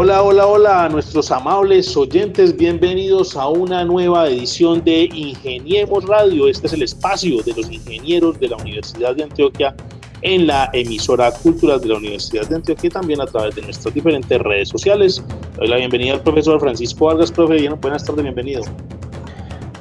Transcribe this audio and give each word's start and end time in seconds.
Hola, 0.00 0.22
hola, 0.22 0.46
hola 0.46 0.84
a 0.84 0.88
nuestros 0.88 1.28
amables 1.32 1.96
oyentes, 1.96 2.56
bienvenidos 2.56 3.36
a 3.36 3.48
una 3.48 3.84
nueva 3.84 4.28
edición 4.28 4.84
de 4.84 5.08
Ingeniemos 5.12 6.06
Radio. 6.06 6.46
Este 6.46 6.68
es 6.68 6.72
el 6.72 6.82
espacio 6.82 7.42
de 7.42 7.52
los 7.52 7.68
ingenieros 7.68 8.38
de 8.38 8.46
la 8.46 8.58
Universidad 8.58 9.16
de 9.16 9.24
Antioquia 9.24 9.74
en 10.22 10.46
la 10.46 10.70
emisora 10.72 11.32
Cultural 11.32 11.80
de 11.80 11.88
la 11.88 11.96
Universidad 11.96 12.46
de 12.46 12.54
Antioquia 12.54 12.86
y 12.86 12.90
también 12.90 13.20
a 13.20 13.26
través 13.26 13.56
de 13.56 13.62
nuestras 13.62 13.92
diferentes 13.92 14.38
redes 14.40 14.68
sociales. 14.68 15.20
Doy 15.56 15.66
la 15.66 15.78
bienvenida 15.78 16.14
al 16.14 16.22
profesor 16.22 16.60
Francisco 16.60 17.06
Vargas, 17.06 17.32
profe. 17.32 17.68
Buenas 17.68 18.04
tardes, 18.04 18.22
bienvenido. 18.22 18.62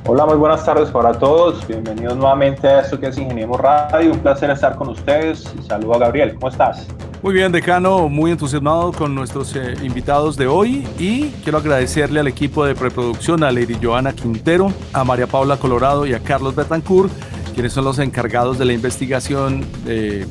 Hola, 0.07 0.25
muy 0.25 0.37
buenas 0.37 0.65
tardes 0.65 0.89
para 0.89 1.13
todos. 1.13 1.67
Bienvenidos 1.67 2.17
nuevamente 2.17 2.67
a 2.67 2.79
esto 2.79 2.99
que 2.99 3.05
es 3.05 3.19
Ingeniemos 3.19 3.59
Radio. 3.59 4.13
Un 4.13 4.19
placer 4.19 4.49
estar 4.49 4.77
con 4.77 4.89
ustedes. 4.89 5.47
Saludo 5.67 5.93
a 5.93 5.99
Gabriel. 5.99 6.33
¿Cómo 6.33 6.49
estás? 6.49 6.87
Muy 7.23 7.33
bien, 7.33 7.51
decano, 7.51 8.09
muy 8.09 8.31
entusiasmado 8.31 8.91
con 8.91 9.15
nuestros 9.15 9.55
eh, 9.55 9.73
invitados 9.81 10.37
de 10.37 10.45
hoy 10.45 10.87
y 10.99 11.29
quiero 11.43 11.57
agradecerle 11.57 12.19
al 12.19 12.27
equipo 12.27 12.63
de 12.63 12.75
preproducción, 12.75 13.43
a 13.43 13.51
Lady 13.51 13.75
Joana 13.81 14.13
Quintero, 14.13 14.71
a 14.93 15.03
María 15.03 15.25
Paula 15.25 15.57
Colorado 15.57 16.05
y 16.05 16.13
a 16.13 16.19
Carlos 16.19 16.55
Betancourt, 16.55 17.11
quienes 17.55 17.73
son 17.73 17.85
los 17.85 17.97
encargados 17.97 18.59
de 18.59 18.65
la 18.65 18.73
investigación 18.73 19.65
de 19.83 20.27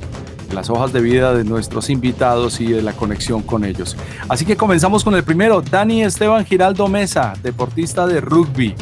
las 0.52 0.70
hojas 0.70 0.92
de 0.92 1.00
vida 1.00 1.34
de 1.34 1.42
nuestros 1.42 1.90
invitados 1.90 2.60
y 2.60 2.68
de 2.68 2.82
la 2.82 2.92
conexión 2.92 3.42
con 3.42 3.64
ellos. 3.64 3.96
Así 4.28 4.44
que 4.46 4.56
comenzamos 4.56 5.02
con 5.02 5.16
el 5.16 5.24
primero, 5.24 5.62
Dani 5.62 6.04
Esteban 6.04 6.46
Giraldo 6.46 6.86
Mesa, 6.86 7.32
deportista 7.42 8.06
de 8.06 8.20
rugby. 8.20 8.76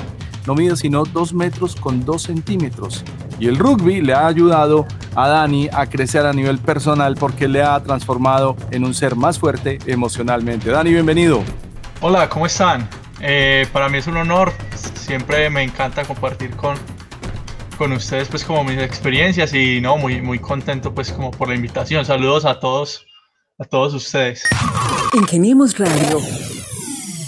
No 0.47 0.55
mide 0.55 0.77
sino 0.77 1.05
2 1.05 1.33
metros 1.33 1.75
con 1.75 2.05
2 2.05 2.23
centímetros 2.23 3.03
y 3.39 3.49
el 3.49 3.57
rugby 3.59 4.01
le 4.01 4.15
ha 4.15 4.27
ayudado 4.27 4.87
a 5.15 5.29
Dani 5.29 5.69
a 5.73 5.87
crecer 5.87 6.27
a 6.27 6.33
nivel 6.33 6.59
personal 6.59 7.15
porque 7.15 7.49
le 7.49 7.63
ha 7.63 7.83
transformado 7.83 8.57
en 8.71 8.85
un 8.85 8.95
ser 8.95 9.17
más 9.17 9.39
fuerte 9.39 9.79
emocionalmente. 9.87 10.71
Dani, 10.71 10.91
bienvenido. 10.91 11.43
Hola, 12.01 12.29
¿cómo 12.29 12.47
están? 12.47 12.89
Eh, 13.21 13.67
para 13.73 13.89
mí 13.89 13.99
es 13.99 14.07
un 14.07 14.17
honor, 14.17 14.53
siempre 14.95 15.49
me 15.51 15.63
encanta 15.63 16.05
compartir 16.05 16.51
con, 16.57 16.77
con 17.79 17.93
ustedes 17.93 18.29
pues 18.29 18.45
como 18.45 18.65
mis 18.65 18.79
experiencias 18.79 19.55
y 19.55 19.81
no, 19.81 19.97
muy, 19.97 20.21
muy 20.21 20.39
contento 20.39 20.95
pues 20.95 21.13
como 21.13 21.31
por 21.31 21.49
la 21.49 21.55
invitación. 21.55 22.05
Saludos 22.05 22.45
a 22.45 22.61
todos, 22.61 23.07
a 23.59 23.65
todos 23.65 23.95
ustedes. 23.95 24.43
Ingeniemos 25.13 25.79
Radio. 25.79 26.21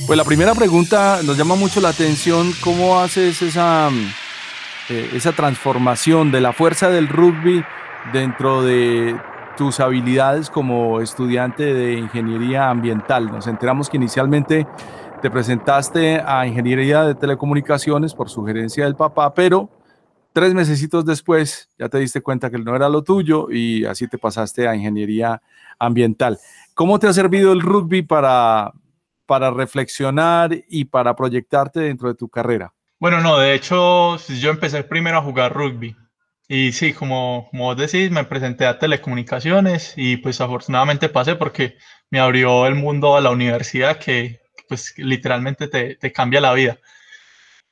Pues 0.07 0.17
la 0.17 0.25
primera 0.25 0.55
pregunta 0.55 1.21
nos 1.25 1.37
llama 1.37 1.57
mucho 1.57 1.81
la 1.81 1.89
atención, 1.89 2.53
¿cómo 2.63 3.01
haces 3.01 3.43
esa 3.43 3.91
eh, 4.89 5.11
esa 5.15 5.33
transformación 5.33 6.31
de 6.31 6.41
la 6.41 6.53
fuerza 6.53 6.89
del 6.91 7.09
rugby 7.09 7.65
dentro 8.13 8.63
de 8.63 9.19
tus 9.57 9.81
habilidades 9.81 10.51
como 10.51 11.01
estudiante 11.01 11.75
de 11.75 11.95
ingeniería 11.95 12.71
ambiental. 12.71 13.27
Nos 13.27 13.47
enteramos 13.47 13.89
que 13.89 13.97
inicialmente 13.97 14.67
te 15.23 15.31
presentaste 15.31 16.21
a 16.25 16.47
ingeniería 16.47 17.03
de 17.03 17.15
telecomunicaciones 17.15 18.15
por 18.15 18.29
sugerencia 18.29 18.85
del 18.85 18.95
papá, 18.95 19.33
pero 19.35 19.71
tres 20.33 20.55
mesecitos 20.55 21.05
después 21.05 21.71
ya 21.79 21.89
te 21.89 21.99
diste 21.99 22.21
cuenta 22.21 22.51
que 22.51 22.59
no 22.59 22.77
era 22.77 22.89
lo 22.89 23.03
tuyo 23.03 23.51
y 23.51 23.87
así 23.87 24.07
te 24.07 24.19
pasaste 24.19 24.69
a 24.69 24.77
ingeniería 24.77 25.43
ambiental. 25.79 26.39
¿Cómo 26.75 26.99
te 26.99 27.09
ha 27.09 27.13
servido 27.13 27.53
el 27.53 27.63
rugby 27.63 28.03
para, 28.03 28.73
para 29.25 29.51
reflexionar 29.51 30.51
y 30.69 30.85
para 30.85 31.17
proyectarte 31.17 31.81
dentro 31.81 32.09
de 32.09 32.15
tu 32.15 32.29
carrera? 32.29 32.76
Bueno, 32.99 33.21
no, 33.21 33.39
de 33.39 33.55
hecho, 33.55 34.17
yo 34.17 34.51
empecé 34.51 34.83
primero 34.85 35.19
a 35.19 35.23
jugar 35.23 35.53
rugby. 35.53 35.97
Y 36.49 36.73
sí, 36.73 36.93
como, 36.95 37.49
como 37.51 37.65
vos 37.65 37.77
decís, 37.77 38.11
me 38.11 38.25
presenté 38.25 38.67
a 38.67 38.79
telecomunicaciones 38.79 39.95
y 39.97 40.17
pues 40.19 40.41
afortunadamente 40.41 41.09
pasé 41.09 41.37
porque 41.37 41.77
me 42.11 42.21
abrió 42.21 42.67
el 42.67 42.75
mundo 42.75 43.17
a 43.17 43.21
la 43.21 43.31
universidad 43.31 43.99
que 43.99 44.41
pues 44.69 44.95
literalmente 44.97 45.69
te, 45.69 45.97
te 45.97 46.13
cambia 46.13 46.41
la 46.41 46.55
vida. 46.55 46.79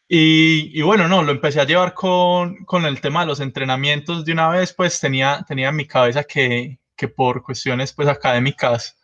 Y, 0.09 0.79
y, 0.79 0.83
bueno, 0.83 1.09
no, 1.09 1.23
lo 1.23 1.33
empecé 1.33 1.61
a 1.61 1.65
llevar 1.65 1.95
con, 1.95 2.65
con, 2.67 2.85
el 2.85 3.01
tema 3.01 3.21
de 3.23 3.27
los 3.27 3.41
entrenamientos 3.41 4.25
de 4.25 4.33
una 4.33 4.49
vez, 4.51 4.75
pues 4.75 5.01
tenía, 5.01 5.45
tenía 5.49 5.71
en 5.71 5.77
mi 5.77 5.87
cabeza 5.87 6.25
que, 6.25 6.79
que 6.97 7.09
por 7.09 7.43
cuestiones 7.43 7.93
pues 7.95 8.09
académicas 8.09 8.99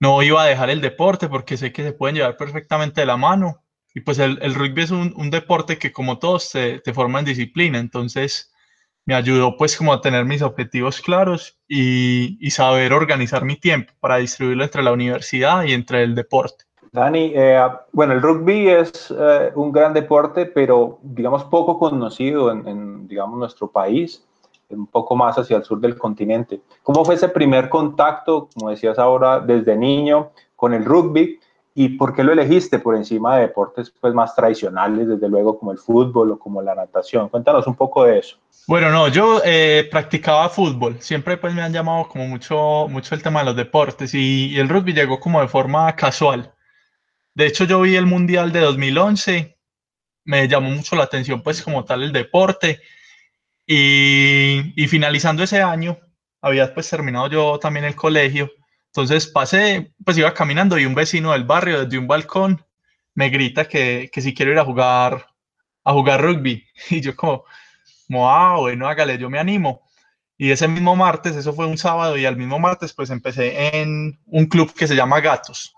no 0.00 0.22
iba 0.22 0.42
a 0.42 0.46
dejar 0.46 0.70
el 0.70 0.80
deporte 0.80 1.28
porque 1.28 1.56
sé 1.56 1.72
que 1.72 1.84
se 1.84 1.92
pueden 1.92 2.16
llevar 2.16 2.36
perfectamente 2.36 3.02
de 3.02 3.06
la 3.06 3.16
mano 3.16 3.62
y 3.94 4.00
pues 4.00 4.18
el, 4.18 4.38
el 4.42 4.54
rugby 4.54 4.82
es 4.82 4.90
un, 4.90 5.12
un, 5.16 5.30
deporte 5.30 5.78
que 5.78 5.92
como 5.92 6.18
todos 6.18 6.50
te, 6.50 6.80
te, 6.80 6.92
forma 6.92 7.18
en 7.18 7.24
disciplina, 7.24 7.78
entonces 7.78 8.52
me 9.06 9.14
ayudó 9.14 9.56
pues 9.56 9.76
como 9.76 9.92
a 9.92 10.00
tener 10.00 10.24
mis 10.24 10.42
objetivos 10.42 11.00
claros 11.00 11.58
y, 11.66 12.36
y 12.46 12.50
saber 12.50 12.92
organizar 12.92 13.44
mi 13.44 13.56
tiempo 13.56 13.92
para 14.00 14.16
distribuirlo 14.16 14.64
entre 14.64 14.82
la 14.82 14.92
universidad 14.92 15.64
y 15.64 15.72
entre 15.72 16.02
el 16.02 16.14
deporte. 16.14 16.64
Dani, 16.92 17.32
eh, 17.34 17.66
bueno, 17.92 18.14
el 18.14 18.22
rugby 18.22 18.68
es 18.68 19.14
eh, 19.16 19.50
un 19.54 19.72
gran 19.72 19.92
deporte, 19.92 20.46
pero 20.46 20.98
digamos 21.02 21.44
poco 21.44 21.78
conocido 21.78 22.50
en, 22.50 22.66
en, 22.66 23.08
digamos, 23.08 23.38
nuestro 23.38 23.70
país, 23.70 24.24
un 24.70 24.86
poco 24.86 25.16
más 25.16 25.38
hacia 25.38 25.56
el 25.56 25.64
sur 25.64 25.80
del 25.80 25.96
continente. 25.96 26.60
¿Cómo 26.82 27.04
fue 27.04 27.14
ese 27.14 27.28
primer 27.28 27.68
contacto, 27.68 28.48
como 28.54 28.70
decías 28.70 28.98
ahora, 28.98 29.40
desde 29.40 29.76
niño 29.76 30.30
con 30.56 30.74
el 30.74 30.84
rugby? 30.84 31.38
¿Y 31.80 31.90
por 31.90 32.12
qué 32.12 32.24
lo 32.24 32.32
elegiste 32.32 32.80
por 32.80 32.96
encima 32.96 33.36
de 33.36 33.42
deportes 33.42 33.88
pues, 34.00 34.12
más 34.12 34.34
tradicionales, 34.34 35.06
desde 35.06 35.28
luego 35.28 35.56
como 35.60 35.70
el 35.70 35.78
fútbol 35.78 36.32
o 36.32 36.36
como 36.36 36.60
la 36.60 36.74
natación? 36.74 37.28
Cuéntanos 37.28 37.68
un 37.68 37.76
poco 37.76 38.02
de 38.02 38.18
eso. 38.18 38.36
Bueno, 38.66 38.90
no, 38.90 39.06
yo 39.06 39.40
eh, 39.44 39.86
practicaba 39.88 40.48
fútbol. 40.48 41.00
Siempre 41.00 41.36
pues 41.36 41.54
me 41.54 41.62
han 41.62 41.72
llamado 41.72 42.08
como 42.08 42.26
mucho, 42.26 42.88
mucho 42.88 43.14
el 43.14 43.22
tema 43.22 43.38
de 43.38 43.46
los 43.46 43.54
deportes 43.54 44.12
y, 44.12 44.58
el 44.58 44.68
rugby 44.68 44.92
llegó 44.92 45.20
como 45.20 45.40
de 45.40 45.46
forma 45.46 45.94
casual. 45.94 46.52
De 47.32 47.46
hecho, 47.46 47.62
yo 47.62 47.80
vi 47.82 47.94
el 47.94 48.06
Mundial 48.06 48.50
de 48.50 48.58
2011, 48.58 49.56
me 50.24 50.48
llamó 50.48 50.70
mucho 50.70 50.96
la 50.96 51.04
atención 51.04 51.44
pues 51.44 51.62
como 51.62 51.84
tal 51.84 52.02
el 52.02 52.12
deporte 52.12 52.80
y, 53.64 54.72
y 54.74 54.88
finalizando 54.88 55.44
ese 55.44 55.62
año, 55.62 55.96
había 56.42 56.74
pues 56.74 56.90
terminado 56.90 57.28
yo 57.28 57.56
también 57.60 57.84
el 57.84 57.94
colegio 57.94 58.50
entonces 58.98 59.28
pasé, 59.28 59.92
pues 60.04 60.18
iba 60.18 60.34
caminando 60.34 60.76
y 60.76 60.84
un 60.84 60.96
vecino 60.96 61.30
del 61.30 61.44
barrio 61.44 61.84
desde 61.84 61.98
un 61.98 62.08
balcón 62.08 62.64
me 63.14 63.30
grita 63.30 63.68
que, 63.68 64.10
que 64.12 64.20
si 64.20 64.34
quiero 64.34 64.50
ir 64.50 64.58
a 64.58 64.64
jugar, 64.64 65.26
a 65.84 65.92
jugar 65.92 66.20
rugby. 66.20 66.64
Y 66.90 67.00
yo 67.00 67.14
como, 67.14 67.44
como, 68.08 68.28
ah, 68.28 68.56
bueno, 68.58 68.88
hágale, 68.88 69.16
yo 69.16 69.30
me 69.30 69.38
animo. 69.38 69.82
Y 70.36 70.50
ese 70.50 70.66
mismo 70.66 70.96
martes, 70.96 71.36
eso 71.36 71.52
fue 71.52 71.66
un 71.66 71.78
sábado, 71.78 72.16
y 72.16 72.26
al 72.26 72.36
mismo 72.36 72.58
martes 72.58 72.92
pues 72.92 73.10
empecé 73.10 73.76
en 73.76 74.18
un 74.26 74.46
club 74.46 74.72
que 74.74 74.88
se 74.88 74.96
llama 74.96 75.20
Gatos, 75.20 75.74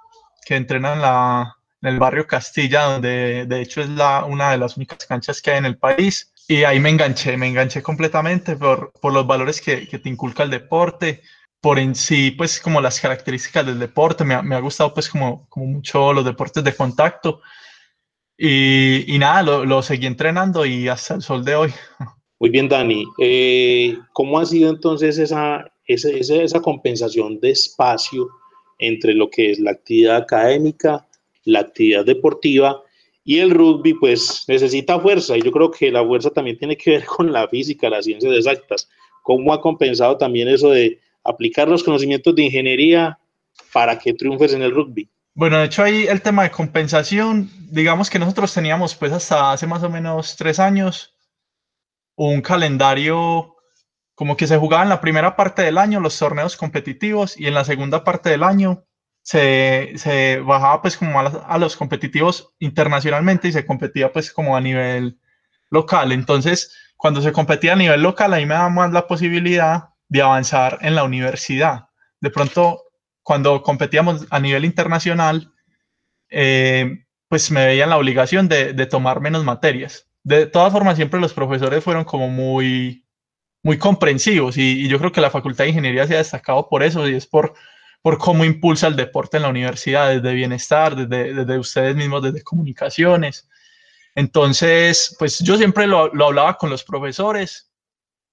que 0.46 0.56
entrena 0.56 0.94
en, 0.94 1.02
la, 1.02 1.56
en 1.82 1.88
el 1.90 1.98
barrio 1.98 2.26
Castilla, 2.26 2.84
donde 2.84 3.44
de 3.44 3.60
hecho 3.60 3.82
es 3.82 3.90
la, 3.90 4.24
una 4.24 4.50
de 4.50 4.58
las 4.58 4.78
únicas 4.78 5.04
canchas 5.04 5.42
que 5.42 5.50
hay 5.50 5.58
en 5.58 5.66
el 5.66 5.76
país. 5.76 6.32
Y 6.48 6.64
ahí 6.64 6.80
me 6.80 6.88
enganché, 6.88 7.36
me 7.36 7.48
enganché 7.48 7.82
completamente 7.82 8.56
por, 8.56 8.92
por 8.98 9.12
los 9.12 9.26
valores 9.26 9.60
que, 9.60 9.86
que 9.86 9.98
te 9.98 10.08
inculca 10.08 10.42
el 10.42 10.50
deporte, 10.50 11.22
por 11.60 11.78
en 11.78 11.94
sí, 11.94 12.30
pues 12.30 12.60
como 12.60 12.80
las 12.80 13.00
características 13.00 13.66
del 13.66 13.78
deporte, 13.78 14.24
me 14.24 14.34
ha, 14.34 14.42
me 14.42 14.56
ha 14.56 14.60
gustado 14.60 14.94
pues 14.94 15.08
como, 15.08 15.46
como 15.48 15.66
mucho 15.66 16.12
los 16.12 16.24
deportes 16.24 16.64
de 16.64 16.74
contacto 16.74 17.40
y, 18.42 19.14
y 19.14 19.18
nada, 19.18 19.42
lo, 19.42 19.64
lo, 19.66 19.82
seguí 19.82 20.06
entrenando 20.06 20.64
y 20.64 20.88
hasta 20.88 21.14
el 21.14 21.20
sol 21.20 21.44
de 21.44 21.56
hoy. 21.56 21.70
Muy 22.38 22.48
bien, 22.48 22.70
Dani. 22.70 23.04
Eh, 23.18 23.98
¿Cómo 24.14 24.38
ha 24.38 24.46
sido 24.46 24.70
entonces 24.70 25.18
esa, 25.18 25.70
esa, 25.86 26.08
esa 26.08 26.60
compensación 26.62 27.38
de 27.38 27.50
espacio 27.50 28.30
entre 28.78 29.12
lo 29.12 29.28
que 29.28 29.50
es 29.50 29.58
la 29.58 29.72
actividad 29.72 30.16
académica, 30.16 31.06
la 31.44 31.60
actividad 31.60 32.06
deportiva 32.06 32.82
y 33.24 33.40
el 33.40 33.50
rugby? 33.50 33.92
Pues 33.92 34.44
necesita 34.48 34.98
fuerza 34.98 35.36
y 35.36 35.42
yo 35.42 35.52
creo 35.52 35.70
que 35.70 35.92
la 35.92 36.02
fuerza 36.02 36.30
también 36.30 36.56
tiene 36.56 36.78
que 36.78 36.92
ver 36.92 37.04
con 37.04 37.30
la 37.30 37.46
física, 37.46 37.90
las 37.90 38.06
ciencias 38.06 38.32
exactas. 38.32 38.88
¿Cómo 39.22 39.52
ha 39.52 39.60
compensado 39.60 40.16
también 40.16 40.48
eso 40.48 40.70
de 40.70 40.98
aplicar 41.24 41.68
los 41.68 41.82
conocimientos 41.82 42.34
de 42.34 42.42
ingeniería 42.42 43.18
para 43.72 43.98
que 43.98 44.14
triunfes 44.14 44.54
en 44.54 44.62
el 44.62 44.74
rugby. 44.74 45.10
Bueno, 45.34 45.58
de 45.58 45.66
hecho 45.66 45.82
ahí 45.82 46.06
el 46.06 46.22
tema 46.22 46.42
de 46.42 46.50
compensación, 46.50 47.50
digamos 47.70 48.10
que 48.10 48.18
nosotros 48.18 48.52
teníamos 48.52 48.94
pues 48.94 49.12
hasta 49.12 49.52
hace 49.52 49.66
más 49.66 49.82
o 49.82 49.90
menos 49.90 50.36
tres 50.36 50.58
años 50.58 51.14
un 52.16 52.42
calendario 52.42 53.56
como 54.14 54.36
que 54.36 54.46
se 54.46 54.58
jugaba 54.58 54.82
en 54.82 54.90
la 54.90 55.00
primera 55.00 55.36
parte 55.36 55.62
del 55.62 55.78
año 55.78 56.00
los 56.00 56.18
torneos 56.18 56.56
competitivos 56.56 57.38
y 57.40 57.46
en 57.46 57.54
la 57.54 57.64
segunda 57.64 58.04
parte 58.04 58.28
del 58.28 58.42
año 58.42 58.84
se, 59.22 59.92
se 59.96 60.40
bajaba 60.40 60.82
pues 60.82 60.96
como 60.96 61.20
a, 61.20 61.26
a, 61.26 61.58
los 61.58 61.76
competitivos 61.76 62.52
internacionalmente 62.58 63.48
y 63.48 63.52
se 63.52 63.64
competía 63.64 64.12
pues 64.12 64.32
como 64.32 64.56
a 64.56 64.60
nivel 64.60 65.18
local. 65.70 66.12
Entonces, 66.12 66.76
cuando 66.96 67.22
se 67.22 67.32
competía 67.32 67.72
a 67.72 67.76
nivel 67.76 68.02
local, 68.02 68.34
ahí 68.34 68.44
me 68.44 68.54
daba 68.54 68.68
más 68.68 68.92
la 68.92 69.06
posibilidad 69.06 69.89
de 70.10 70.20
avanzar 70.20 70.78
en 70.82 70.94
la 70.94 71.04
universidad. 71.04 71.86
De 72.20 72.30
pronto, 72.30 72.82
cuando 73.22 73.62
competíamos 73.62 74.26
a 74.28 74.40
nivel 74.40 74.66
internacional, 74.66 75.52
eh, 76.28 77.04
pues 77.28 77.50
me 77.50 77.64
veían 77.64 77.90
la 77.90 77.96
obligación 77.96 78.48
de, 78.48 78.72
de, 78.72 78.86
tomar 78.86 79.20
menos 79.20 79.44
materias. 79.44 80.08
De 80.24 80.46
todas 80.46 80.72
formas, 80.72 80.96
siempre 80.96 81.20
los 81.20 81.32
profesores 81.32 81.82
fueron 81.82 82.04
como 82.04 82.28
muy, 82.28 83.06
muy 83.62 83.78
comprensivos 83.78 84.58
y, 84.58 84.84
y, 84.84 84.88
yo 84.88 84.98
creo 84.98 85.12
que 85.12 85.20
la 85.20 85.30
Facultad 85.30 85.64
de 85.64 85.70
Ingeniería 85.70 86.06
se 86.06 86.14
ha 86.14 86.18
destacado 86.18 86.68
por 86.68 86.82
eso 86.82 87.08
y 87.08 87.14
es 87.14 87.26
por, 87.26 87.54
por 88.02 88.18
cómo 88.18 88.44
impulsa 88.44 88.88
el 88.88 88.96
deporte 88.96 89.36
en 89.36 89.44
la 89.44 89.48
universidad, 89.48 90.08
desde 90.10 90.34
bienestar, 90.34 90.96
desde, 90.96 91.34
desde 91.34 91.58
ustedes 91.58 91.94
mismos, 91.94 92.24
desde 92.24 92.42
comunicaciones. 92.42 93.48
Entonces, 94.16 95.14
pues 95.20 95.38
yo 95.38 95.56
siempre 95.56 95.86
lo, 95.86 96.12
lo 96.12 96.26
hablaba 96.26 96.56
con 96.56 96.68
los 96.68 96.82
profesores 96.82 97.70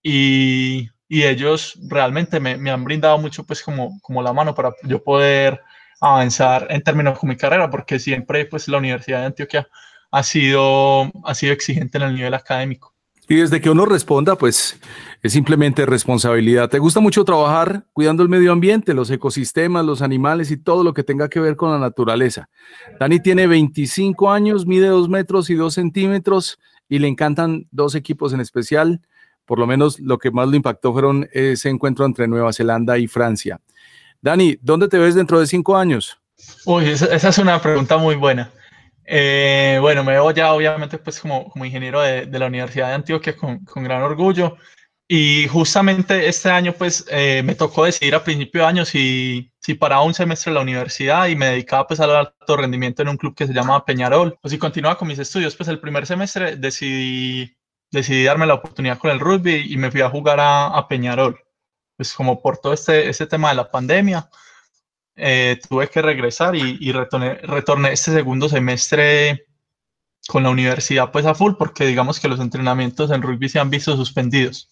y, 0.01 0.89
y 1.09 1.23
ellos 1.23 1.79
realmente 1.87 2.39
me, 2.39 2.69
han 2.69 2.83
brindado 2.83 3.17
mucho, 3.17 3.43
pues 3.43 3.61
como, 3.61 3.99
como 4.01 4.21
la 4.21 4.33
mano 4.33 4.53
para 4.53 4.71
yo 4.83 5.03
poder 5.03 5.61
avanzar 5.99 6.67
en 6.69 6.81
términos 6.81 7.17
con 7.17 7.29
mi 7.29 7.37
carrera, 7.37 7.69
porque 7.69 7.99
siempre 7.99 8.45
pues 8.45 8.67
la 8.67 8.77
Universidad 8.77 9.21
de 9.21 9.25
Antioquia 9.27 9.67
ha 10.11 10.23
sido, 10.23 11.11
ha 11.23 11.33
sido 11.33 11.53
exigente 11.53 11.97
en 11.97 12.03
el 12.03 12.15
nivel 12.15 12.33
académico. 12.33 12.93
Y 13.29 13.35
desde 13.35 13.59
que 13.59 13.69
uno 13.69 13.85
responda, 13.85 14.37
pues 14.37 14.79
es 15.21 15.33
simplemente 15.33 15.85
responsabilidad. 15.85 16.69
¿Te 16.69 16.79
gusta 16.79 17.01
mucho 17.01 17.25
trabajar 17.25 17.83
cuidando 17.91 18.23
el 18.23 18.29
medio 18.29 18.53
ambiente, 18.53 18.93
los 18.93 19.11
ecosistemas, 19.11 19.85
los 19.85 20.01
animales 20.01 20.49
y 20.49 20.55
todo 20.55 20.81
lo 20.85 20.93
que 20.93 21.03
tenga 21.03 21.27
que 21.27 21.41
ver 21.41 21.57
con 21.57 21.71
la 21.71 21.77
naturaleza? 21.77 22.49
Dani 23.01 23.19
tiene 23.19 23.45
25 23.47 24.31
años, 24.31 24.65
mide 24.65 24.87
2 24.87 25.09
metros 25.09 25.49
y 25.49 25.55
2 25.55 25.73
centímetros 25.73 26.57
y 26.87 26.99
le 26.99 27.09
encantan 27.09 27.67
dos 27.69 27.95
equipos 27.95 28.31
en 28.31 28.39
especial. 28.39 29.01
Por 29.47 29.57
lo 29.57 29.65
menos 29.65 29.99
lo 29.99 30.19
que 30.19 30.29
más 30.29 30.47
lo 30.47 30.55
impactó 30.55 30.93
fueron 30.93 31.27
ese 31.31 31.69
encuentro 31.69 32.05
entre 32.05 32.27
Nueva 32.27 32.53
Zelanda 32.53 32.99
y 32.99 33.07
Francia. 33.07 33.59
Dani, 34.21 34.59
¿dónde 34.61 34.87
te 34.87 34.99
ves 34.99 35.15
dentro 35.15 35.39
de 35.39 35.47
cinco 35.47 35.75
años? 35.75 36.19
Uy, 36.65 36.89
esa, 36.89 37.29
es 37.29 37.37
una 37.39 37.59
pregunta 37.59 37.97
muy 37.97 38.15
buena. 38.15 38.51
Eh, 39.05 39.79
bueno, 39.81 40.03
me 40.03 40.11
veo 40.11 40.29
ya 40.31 40.53
obviamente 40.53 40.99
pues 40.99 41.19
como, 41.19 41.49
como 41.49 41.65
ingeniero 41.65 42.01
de, 42.01 42.25
de, 42.25 42.39
la 42.39 42.47
Universidad 42.47 42.89
de 42.89 42.95
Antioquia 42.95 43.35
con, 43.35 43.63
con, 43.63 43.83
gran 43.85 44.03
orgullo 44.03 44.57
y 45.07 45.47
justamente 45.47 46.27
este 46.27 46.49
año 46.49 46.73
pues 46.73 47.05
eh, 47.09 47.41
me 47.43 47.55
tocó 47.55 47.85
decidir 47.85 48.13
a 48.15 48.23
principio 48.23 48.61
de 48.61 48.67
año 48.67 48.85
si, 48.85 49.49
si 49.61 49.75
paraba 49.75 50.03
un 50.03 50.13
semestre 50.13 50.49
en 50.49 50.55
la 50.55 50.61
universidad 50.61 51.27
y 51.27 51.35
me 51.37 51.47
dedicaba 51.47 51.87
pues 51.87 52.01
al 52.01 52.13
alto 52.13 52.57
rendimiento 52.57 53.01
en 53.01 53.09
un 53.09 53.17
club 53.17 53.33
que 53.33 53.47
se 53.47 53.53
llama 53.53 53.85
Peñarol. 53.85 54.37
Pues 54.41 54.51
si 54.51 54.57
continuaba 54.57 54.97
con 54.97 55.07
mis 55.07 55.19
estudios 55.19 55.55
pues 55.55 55.69
el 55.69 55.79
primer 55.79 56.05
semestre 56.05 56.57
decidí, 56.57 57.56
decidí 57.91 58.23
darme 58.23 58.45
la 58.45 58.55
oportunidad 58.55 58.97
con 58.97 59.11
el 59.11 59.19
rugby 59.19 59.65
y 59.71 59.77
me 59.77 59.91
fui 59.91 60.01
a 60.01 60.09
jugar 60.09 60.39
a, 60.39 60.67
a 60.67 60.87
Peñarol. 60.87 61.39
Pues 61.95 62.13
como 62.13 62.41
por 62.41 62.57
todo 62.57 62.73
este, 62.73 63.09
este 63.09 63.25
tema 63.27 63.49
de 63.49 63.55
la 63.55 63.71
pandemia 63.71 64.29
eh, 65.15 65.59
tuve 65.67 65.89
que 65.89 66.01
regresar 66.01 66.55
y, 66.55 66.77
y 66.79 66.91
retorné, 66.91 67.35
retorné, 67.35 67.91
este 67.91 68.11
segundo 68.11 68.47
semestre 68.49 69.47
con 70.27 70.43
la 70.43 70.49
universidad 70.49 71.11
pues 71.11 71.25
a 71.25 71.33
full 71.33 71.53
porque 71.57 71.85
digamos 71.85 72.19
que 72.19 72.27
los 72.27 72.39
entrenamientos 72.39 73.09
en 73.11 73.21
rugby 73.21 73.49
se 73.49 73.59
han 73.59 73.69
visto 73.69 73.95
suspendidos. 73.95 74.69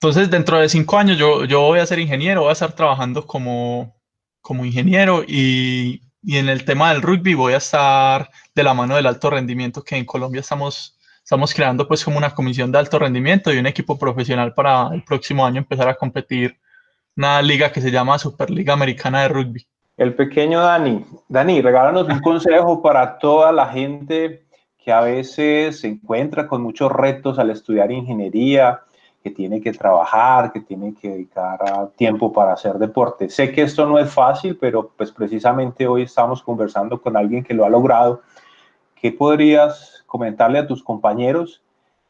Entonces 0.00 0.30
dentro 0.30 0.58
de 0.58 0.68
cinco 0.68 0.96
años 0.96 1.18
yo, 1.18 1.44
yo 1.44 1.60
voy 1.60 1.80
a 1.80 1.86
ser 1.86 1.98
ingeniero, 1.98 2.42
voy 2.42 2.50
a 2.50 2.52
estar 2.52 2.72
trabajando 2.72 3.26
como, 3.26 3.96
como 4.40 4.64
ingeniero 4.64 5.24
y, 5.26 6.02
y 6.22 6.36
en 6.36 6.48
el 6.48 6.64
tema 6.64 6.92
del 6.92 7.02
rugby 7.02 7.34
voy 7.34 7.54
a 7.54 7.58
estar 7.58 8.30
de 8.54 8.62
la 8.62 8.74
mano 8.74 8.96
del 8.96 9.06
alto 9.06 9.30
rendimiento 9.30 9.82
que 9.82 9.96
en 9.96 10.04
Colombia 10.04 10.40
estamos, 10.40 10.97
estamos 11.28 11.52
creando 11.52 11.86
pues 11.86 12.02
como 12.02 12.16
una 12.16 12.30
comisión 12.30 12.72
de 12.72 12.78
alto 12.78 12.98
rendimiento 12.98 13.52
y 13.52 13.58
un 13.58 13.66
equipo 13.66 13.98
profesional 13.98 14.54
para 14.54 14.88
el 14.94 15.02
próximo 15.02 15.44
año 15.44 15.58
empezar 15.58 15.86
a 15.86 15.94
competir 15.94 16.56
una 17.18 17.42
liga 17.42 17.70
que 17.70 17.82
se 17.82 17.90
llama 17.90 18.18
Superliga 18.18 18.72
Americana 18.72 19.20
de 19.20 19.28
Rugby. 19.28 19.66
El 19.98 20.14
pequeño 20.14 20.62
Dani. 20.62 21.04
Dani, 21.28 21.60
regálanos 21.60 22.08
un 22.08 22.20
consejo 22.20 22.80
para 22.80 23.18
toda 23.18 23.52
la 23.52 23.66
gente 23.68 24.46
que 24.82 24.90
a 24.90 25.02
veces 25.02 25.80
se 25.80 25.88
encuentra 25.88 26.48
con 26.48 26.62
muchos 26.62 26.90
retos 26.90 27.38
al 27.38 27.50
estudiar 27.50 27.92
ingeniería, 27.92 28.80
que 29.22 29.30
tiene 29.30 29.60
que 29.60 29.72
trabajar, 29.72 30.50
que 30.50 30.60
tiene 30.60 30.94
que 30.94 31.10
dedicar 31.10 31.90
tiempo 31.98 32.32
para 32.32 32.54
hacer 32.54 32.78
deporte. 32.78 33.28
Sé 33.28 33.52
que 33.52 33.60
esto 33.60 33.84
no 33.84 33.98
es 33.98 34.10
fácil, 34.10 34.56
pero 34.58 34.92
pues 34.96 35.12
precisamente 35.12 35.86
hoy 35.86 36.04
estamos 36.04 36.42
conversando 36.42 36.98
con 37.02 37.18
alguien 37.18 37.44
que 37.44 37.52
lo 37.52 37.66
ha 37.66 37.68
logrado. 37.68 38.22
¿Qué 39.00 39.12
podrías 39.12 40.04
comentarle 40.06 40.58
a 40.58 40.66
tus 40.66 40.82
compañeros 40.82 41.62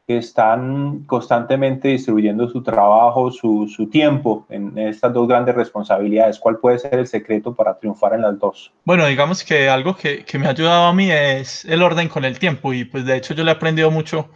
que 0.09 0.17
están 0.17 1.03
constantemente 1.05 1.89
distribuyendo 1.89 2.49
su 2.49 2.63
trabajo, 2.63 3.31
su, 3.31 3.67
su, 3.67 3.87
tiempo 3.91 4.43
en 4.49 4.75
estas 4.75 5.13
dos 5.13 5.27
grandes 5.27 5.53
responsabilidades. 5.53 6.39
¿Cuál 6.39 6.57
puede 6.57 6.79
ser 6.79 6.95
el 6.95 7.05
secreto 7.05 7.53
para 7.53 7.77
triunfar 7.77 8.15
en 8.15 8.23
las 8.23 8.39
dos? 8.39 8.73
Bueno, 8.85 9.05
digamos 9.05 9.43
que 9.43 9.69
algo 9.69 9.95
que, 9.95 10.25
que, 10.25 10.39
me 10.39 10.47
ha 10.47 10.49
ayudado 10.49 10.87
a 10.87 10.93
mí 10.93 11.11
es 11.11 11.63
el 11.65 11.83
orden 11.83 12.09
con 12.09 12.25
el 12.25 12.39
tiempo 12.39 12.73
y 12.73 12.85
pues 12.85 13.05
de 13.05 13.17
hecho 13.17 13.35
yo 13.35 13.43
le 13.43 13.51
he 13.51 13.53
aprendido 13.53 13.91
mucho 13.91 14.31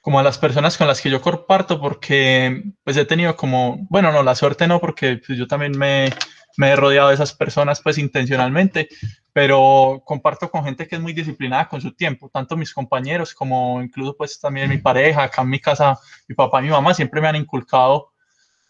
como 0.00 0.18
a 0.18 0.22
las 0.22 0.38
personas 0.38 0.78
con 0.78 0.86
las 0.86 1.02
que 1.02 1.10
yo 1.10 1.20
comparto 1.20 1.78
porque 1.78 2.62
pues 2.82 2.96
he 2.96 3.04
tenido 3.04 3.36
como, 3.36 3.86
bueno, 3.90 4.12
no, 4.12 4.22
la 4.22 4.34
suerte 4.34 4.66
no, 4.66 4.80
porque 4.80 5.20
pues, 5.26 5.38
yo 5.38 5.46
también 5.46 5.76
me, 5.76 6.08
me 6.56 6.70
he 6.70 6.76
rodeado 6.76 7.08
de 7.08 7.14
esas 7.14 7.32
personas 7.32 7.80
pues 7.80 7.98
intencionalmente, 7.98 8.88
pero 9.32 10.02
comparto 10.04 10.50
con 10.50 10.64
gente 10.64 10.86
que 10.86 10.96
es 10.96 11.02
muy 11.02 11.12
disciplinada 11.12 11.68
con 11.68 11.80
su 11.80 11.92
tiempo, 11.92 12.28
tanto 12.28 12.56
mis 12.56 12.72
compañeros 12.72 13.34
como 13.34 13.80
incluso 13.82 14.16
pues 14.16 14.38
también 14.40 14.68
mi 14.68 14.78
pareja, 14.78 15.24
acá 15.24 15.42
en 15.42 15.50
mi 15.50 15.60
casa, 15.60 15.98
mi 16.28 16.34
papá 16.34 16.60
y 16.60 16.64
mi 16.64 16.70
mamá 16.70 16.94
siempre 16.94 17.20
me 17.20 17.28
han 17.28 17.36
inculcado, 17.36 18.12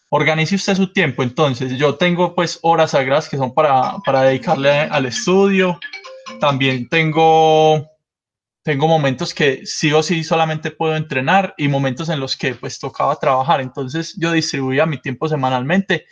organice 0.09 0.55
usted 0.55 0.75
su 0.75 0.91
tiempo, 0.91 1.23
entonces 1.23 1.77
yo 1.77 1.95
tengo 1.95 2.35
pues 2.35 2.59
horas 2.61 2.91
sagradas 2.91 3.27
que 3.27 3.37
son 3.37 3.53
para, 3.53 3.97
para 4.05 4.23
dedicarle 4.23 4.69
al 4.69 5.05
estudio, 5.05 5.79
también 6.39 6.87
tengo, 6.89 7.89
tengo 8.61 8.87
momentos 8.87 9.33
que 9.33 9.65
sí 9.65 9.91
o 9.93 10.03
sí 10.03 10.23
solamente 10.23 10.69
puedo 10.69 10.95
entrenar 10.95 11.55
y 11.57 11.67
momentos 11.67 12.09
en 12.09 12.19
los 12.19 12.37
que 12.37 12.53
pues 12.53 12.77
tocaba 12.77 13.15
trabajar, 13.15 13.61
entonces 13.61 14.15
yo 14.17 14.31
distribuía 14.31 14.85
mi 14.85 14.99
tiempo 14.99 15.27
semanalmente 15.27 16.05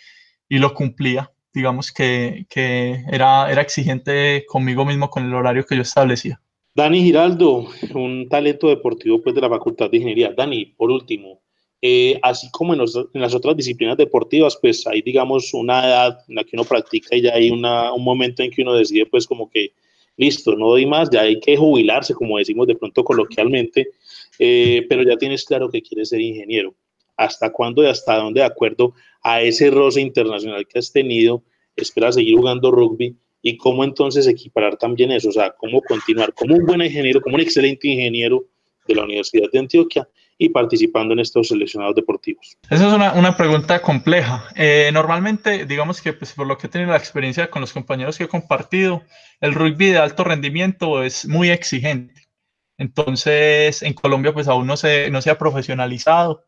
y 0.48 0.57
lo 0.57 0.74
cumplía 0.74 1.31
digamos 1.54 1.92
que, 1.92 2.46
que, 2.50 3.04
era, 3.12 3.51
era 3.51 3.62
exigente 3.62 4.46
conmigo 4.48 4.86
mismo 4.86 5.10
con 5.10 5.25
el 5.25 5.34
horario 5.34 5.66
que 5.66 5.75
yo 5.75 5.81
establecía. 5.81 6.40
Dani 6.75 7.01
Giraldo, 7.04 7.68
un 7.94 8.30
talento 8.30 8.69
deportivo 8.69 9.22
pues, 9.22 9.36
de 9.36 9.42
la 9.42 9.50
Facultad 9.50 9.90
de 9.90 9.98
Ingeniería. 9.98 10.34
Dani, 10.36 10.66
por 10.66 10.92
último, 10.92 11.42
eh, 11.81 12.19
así 12.22 12.50
como 12.51 12.74
en, 12.74 12.80
las 13.13 13.36
otras 13.36 13.56
disciplinas 13.56 13.98
deportivas, 13.98 14.57
pues 14.62 14.86
hay, 14.86 15.01
digamos, 15.01 15.54
una 15.54 15.85
edad 15.85 16.19
en 16.28 16.35
la 16.35 16.44
que 16.44 16.52
uno 16.54 16.66
practica 16.66 17.16
y 17.16 17.21
ya 17.21 17.33
hay 17.33 17.50
una, 17.52 17.94
un 17.94 18.04
momento 18.04 18.44
en 18.44 18.52
que 18.52 18.62
uno 18.62 18.73
decide, 18.73 19.06
pues, 19.06 19.26
como 19.26 19.50
que, 19.50 19.73
listo, 20.18 20.56
no 20.56 20.69
doy 20.69 20.85
más, 20.85 21.09
ya 21.09 21.21
hay 21.21 21.40
que 21.40 21.56
jubilarse, 21.56 22.14
como 22.14 22.38
decimos 22.38 22.68
de 22.68 22.76
pronto 22.76 23.04
coloquialmente, 23.04 23.90
eh, 24.38 24.85
pero 24.90 25.04
ya 25.04 25.18
tienes 25.18 25.45
claro 25.45 25.69
que 25.69 25.81
quieres 25.81 26.09
ser 26.09 26.19
ingeniero. 26.21 26.76
¿Hasta 27.19 27.52
cuándo 27.52 27.83
y 27.83 27.88
hasta 27.88 28.16
dónde, 28.16 28.40
de 28.40 28.45
acuerdo 28.45 28.94
a 29.21 29.42
ese 29.42 29.69
roce 29.69 29.99
internacional 29.99 30.66
que 30.66 30.80
has 30.80 30.94
tenido, 30.94 31.44
esperas 31.76 32.16
seguir 32.16 32.38
jugando 32.38 32.71
rugby 32.71 33.18
y 33.42 33.57
cómo 33.57 33.83
entonces 33.83 34.26
equiparar 34.26 34.78
también 34.78 35.11
eso, 35.11 35.28
o 35.28 35.31
sea, 35.33 35.52
cómo 35.52 35.81
continuar 35.81 36.33
como 36.33 36.56
un 36.56 36.66
buen 36.66 36.81
ingeniero, 36.81 37.19
como 37.19 37.35
un 37.35 37.42
excelente 37.42 37.90
ingeniero 37.90 38.45
de 38.88 38.95
la 38.95 39.04
Universidad 39.04 39.52
de 39.52 39.59
Antioquia 39.59 40.07
y 40.38 40.47
participando 40.47 41.14
en 41.14 41.19
estos 41.19 41.49
seleccionados 41.49 41.95
deportivos? 41.95 42.56
Esa 42.69 42.88
es 42.88 42.94
una, 42.94 43.11
una 43.11 43.35
pregunta 43.35 43.81
compleja. 43.81 44.45
Eh, 44.56 44.90
normalmente, 44.94 45.66
digamos 45.66 46.02
que 46.02 46.14
pues, 46.14 46.31
por 46.31 46.47
lo 46.47 46.57
que 46.57 46.68
he 46.68 46.69
tenido 46.69 46.92
la 46.92 46.97
experiencia 46.97 47.49
con 47.49 47.59
los 47.59 47.73
compañeros 47.73 48.18
que 48.18 48.23
he 48.23 48.30
compartido, 48.30 49.04
el 49.42 49.54
rugby 49.54 49.88
de 49.88 49.97
alto 49.97 50.23
rendimiento 50.23 51.04
es 51.04 51.28
muy 51.28 51.49
exigente. 51.49 52.30
Entonces, 52.78 53.83
en 53.83 53.94
Colombia 53.94 54.33
pues 54.33 54.47
aún 54.47 54.66
no 54.66 54.78
se, 54.78 55.11
no 55.11 55.21
se 55.21 55.30
ha 55.30 55.38
profesionalizado 55.38 56.45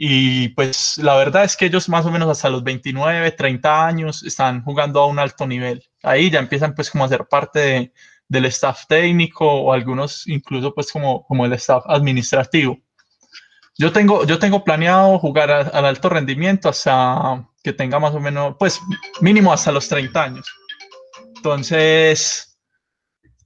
y 0.00 0.50
pues 0.50 0.96
la 0.98 1.16
verdad 1.16 1.42
es 1.42 1.56
que 1.56 1.66
ellos 1.66 1.88
más 1.88 2.06
o 2.06 2.12
menos 2.12 2.28
hasta 2.30 2.48
los 2.48 2.62
29, 2.62 3.32
30 3.32 3.84
años 3.84 4.22
están 4.22 4.62
jugando 4.62 5.00
a 5.00 5.06
un 5.06 5.18
alto 5.18 5.44
nivel. 5.44 5.84
Ahí 6.04 6.30
ya 6.30 6.38
empiezan 6.38 6.72
pues 6.76 6.88
como 6.88 7.04
a 7.04 7.08
ser 7.08 7.26
parte 7.26 7.58
de, 7.58 7.92
del 8.28 8.44
staff 8.44 8.86
técnico 8.86 9.44
o 9.44 9.72
algunos 9.72 10.28
incluso 10.28 10.72
pues 10.72 10.92
como, 10.92 11.26
como 11.26 11.44
el 11.46 11.52
staff 11.54 11.82
administrativo. 11.88 12.78
Yo 13.76 13.92
tengo, 13.92 14.24
yo 14.24 14.38
tengo 14.38 14.62
planeado 14.62 15.18
jugar 15.18 15.50
al 15.50 15.84
alto 15.84 16.08
rendimiento 16.08 16.68
hasta 16.68 17.44
que 17.64 17.72
tenga 17.72 17.98
más 17.98 18.14
o 18.14 18.20
menos, 18.20 18.54
pues 18.56 18.80
mínimo 19.20 19.52
hasta 19.52 19.72
los 19.72 19.88
30 19.88 20.22
años. 20.22 20.46
Entonces, 21.36 22.47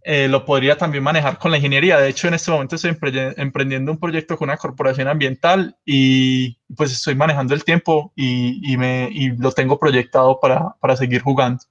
eh, 0.05 0.27
lo 0.29 0.45
podría 0.45 0.77
también 0.77 1.05
manejar 1.05 1.39
con 1.39 1.51
la 1.51 1.59
ingeniería. 1.59 1.99
De 1.99 2.09
hecho, 2.09 2.27
en 2.27 2.35
este 2.35 2.51
momento 2.51 2.75
estoy 2.75 2.97
emprendiendo 3.37 3.93
un 3.93 3.99
proyecto 3.99 4.37
con 4.37 4.49
una 4.49 4.57
corporación 4.57 5.07
ambiental 5.09 5.77
y 5.85 6.59
pues 6.77 6.93
estoy 6.93 7.15
manejando 7.15 7.55
el 7.55 7.63
tiempo 7.63 8.13
y, 8.17 8.73
y 8.73 8.77
me, 8.77 9.09
y 9.13 9.31
lo 9.37 9.53
tengo 9.53 9.79
proyectado 9.79 10.41
para, 10.41 10.75
para, 10.81 10.97
seguir 10.97 11.23
jugando. 11.23 11.63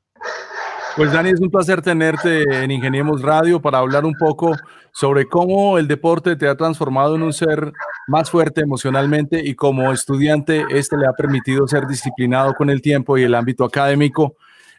Pues 0.95 1.11
Dani, 1.11 1.29
es 1.29 1.41
un 1.41 1.49
placer 1.49 1.81
tenerte 1.81 2.43
en 2.63 2.71
Ingeniemos 2.71 3.21
Radio 3.21 3.61
para 3.61 3.79
hablar 3.79 4.05
un 4.05 4.13
poco 4.13 4.55
sobre 4.93 5.25
cómo 5.25 5.77
el 5.77 5.87
deporte 5.87 6.35
te 6.35 6.47
ha 6.47 6.55
transformado 6.55 7.15
en 7.15 7.23
un 7.23 7.33
ser 7.33 7.71
más 8.07 8.29
fuerte 8.29 8.61
emocionalmente 8.61 9.41
y 9.43 9.55
como 9.55 9.91
estudiante 9.91 10.65
este 10.69 10.97
le 10.97 11.07
ha 11.07 11.13
permitido 11.13 11.67
ser 11.67 11.87
disciplinado 11.87 12.53
con 12.53 12.69
el 12.69 12.81
tiempo 12.81 13.17
y 13.17 13.23
el 13.23 13.35
ámbito 13.35 13.63
académico 13.63 14.35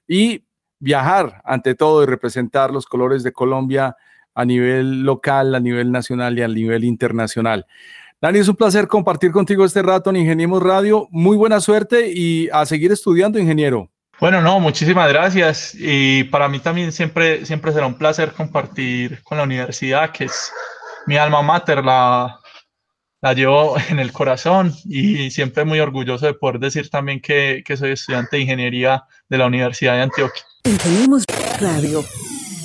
y 0.07 0.45
viajar 0.83 1.41
ante 1.45 1.77
todo 1.77 2.03
y 2.03 2.07
representar 2.07 2.73
los 2.73 2.87
colores 2.87 3.23
de 3.23 3.33
Colombia 3.33 3.97
a 4.35 4.45
nivel 4.45 5.03
local, 5.03 5.55
a 5.55 5.61
nivel 5.61 5.93
nacional 5.93 6.37
y 6.37 6.43
a 6.43 6.49
nivel 6.49 6.83
internacional. 6.83 7.67
Dani, 8.21 8.41
es 8.41 8.49
un 8.49 8.57
placer 8.57 8.89
compartir 8.89 9.31
contigo 9.31 9.65
este 9.65 9.83
rato 9.83 10.11
en 10.11 10.17
Ingeniemos 10.17 10.61
Radio. 10.63 11.07
Muy 11.11 11.37
buena 11.37 11.61
suerte 11.61 12.11
y 12.13 12.49
a 12.53 12.67
seguir 12.67 12.91
estudiando, 12.91 13.39
ingeniero. 13.39 13.91
Bueno, 14.19 14.41
no, 14.41 14.59
muchísimas 14.59 15.09
gracias. 15.09 15.75
Y 15.79 16.25
para 16.25 16.49
mí 16.49 16.59
también 16.59 16.91
siempre, 16.91 17.47
siempre 17.47 17.73
será 17.73 17.87
un 17.87 17.95
placer 17.95 18.33
compartir 18.33 19.23
con 19.23 19.39
la 19.39 19.45
universidad, 19.45 20.11
que 20.11 20.25
es 20.25 20.53
mi 21.07 21.17
alma 21.17 21.43
mater, 21.43 21.85
la, 21.85 22.41
la 23.21 23.33
llevo 23.35 23.77
en 23.89 24.01
el 24.01 24.13
corazón 24.13 24.73
y 24.85 25.31
siempre 25.31 25.65
muy 25.65 25.79
orgulloso 25.79 26.27
de 26.27 26.35
poder 26.35 26.59
decir 26.59 26.91
también 26.91 27.21
que, 27.21 27.63
que 27.65 27.77
soy 27.77 27.93
estudiante 27.93 28.37
de 28.37 28.43
ingeniería 28.43 29.05
de 29.29 29.39
la 29.39 29.47
Universidad 29.47 29.95
de 29.95 30.03
Antioquia. 30.03 30.43
Ingeniemos 30.65 31.25
Radio. 31.61 32.03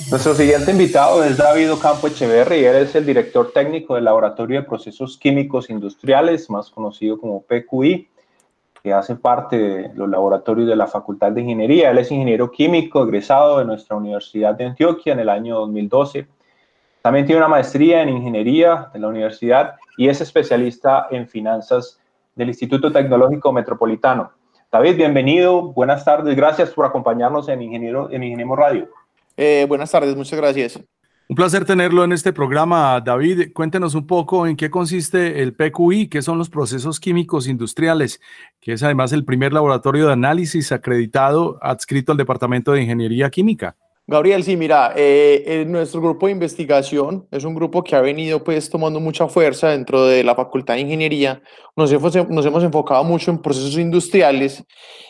Nuestro 0.08 0.32
siguiente 0.32 0.70
invitado 0.70 1.24
es 1.24 1.36
David 1.36 1.72
Ocampo 1.72 2.06
Echeverri, 2.06 2.64
él 2.64 2.76
es 2.76 2.94
el 2.94 3.04
director 3.04 3.50
técnico 3.52 3.96
del 3.96 4.04
Laboratorio 4.04 4.60
de 4.60 4.68
Procesos 4.68 5.18
Químicos 5.18 5.68
Industriales, 5.68 6.48
más 6.48 6.70
conocido 6.70 7.18
como 7.18 7.42
PQI, 7.42 8.08
que 8.84 8.92
hace 8.92 9.16
parte 9.16 9.58
de 9.58 9.94
los 9.96 10.08
laboratorios 10.08 10.68
de 10.68 10.76
la 10.76 10.86
Facultad 10.86 11.32
de 11.32 11.40
Ingeniería. 11.40 11.90
Él 11.90 11.98
es 11.98 12.12
ingeniero 12.12 12.52
químico 12.52 13.02
egresado 13.02 13.58
de 13.58 13.64
nuestra 13.64 13.96
Universidad 13.96 14.54
de 14.54 14.66
Antioquia 14.66 15.12
en 15.12 15.18
el 15.18 15.28
año 15.28 15.56
2012. 15.56 16.28
También 17.02 17.26
tiene 17.26 17.40
una 17.40 17.48
maestría 17.48 18.02
en 18.02 18.10
ingeniería 18.10 18.90
de 18.92 19.00
la 19.00 19.08
universidad 19.08 19.74
y 19.96 20.08
es 20.08 20.20
especialista 20.20 21.08
en 21.10 21.26
finanzas 21.26 21.98
del 22.36 22.48
Instituto 22.48 22.92
Tecnológico 22.92 23.52
Metropolitano. 23.52 24.37
David, 24.70 24.96
bienvenido, 24.96 25.72
buenas 25.72 26.04
tardes, 26.04 26.36
gracias 26.36 26.70
por 26.70 26.84
acompañarnos 26.84 27.48
en 27.48 27.62
Ingeniero 27.62 28.10
en 28.10 28.22
Ingeniero 28.22 28.54
Radio. 28.54 28.90
Eh, 29.34 29.64
buenas 29.66 29.90
tardes, 29.90 30.14
muchas 30.14 30.38
gracias. 30.38 30.78
Un 31.26 31.36
placer 31.36 31.64
tenerlo 31.64 32.04
en 32.04 32.12
este 32.12 32.34
programa, 32.34 33.00
David. 33.00 33.52
Cuéntenos 33.54 33.94
un 33.94 34.06
poco 34.06 34.46
en 34.46 34.56
qué 34.56 34.68
consiste 34.70 35.42
el 35.42 35.54
PQI, 35.54 36.08
qué 36.08 36.20
son 36.20 36.36
los 36.36 36.50
procesos 36.50 37.00
químicos 37.00 37.48
industriales, 37.48 38.20
que 38.60 38.72
es 38.72 38.82
además 38.82 39.12
el 39.12 39.24
primer 39.24 39.54
laboratorio 39.54 40.06
de 40.06 40.12
análisis 40.12 40.70
acreditado 40.70 41.58
adscrito 41.62 42.12
al 42.12 42.18
Departamento 42.18 42.72
de 42.72 42.82
Ingeniería 42.82 43.30
Química. 43.30 43.74
Gabriel, 44.10 44.42
sí, 44.42 44.56
mira, 44.56 44.94
eh, 44.96 45.66
nuestro 45.68 46.00
grupo 46.00 46.24
de 46.24 46.32
investigación 46.32 47.28
es 47.30 47.44
un 47.44 47.54
grupo 47.54 47.84
que 47.84 47.94
ha 47.94 48.00
venido 48.00 48.42
pues 48.42 48.70
tomando 48.70 49.00
mucha 49.00 49.28
fuerza 49.28 49.68
dentro 49.68 50.06
de 50.06 50.24
la 50.24 50.34
Facultad 50.34 50.74
de 50.74 50.80
Ingeniería. 50.80 51.42
Nos 51.76 51.92
hemos, 51.92 52.16
enfocado 52.64 53.04
mucho 53.04 53.30
en 53.30 53.42
procesos 53.42 53.76
industriales 53.76 54.64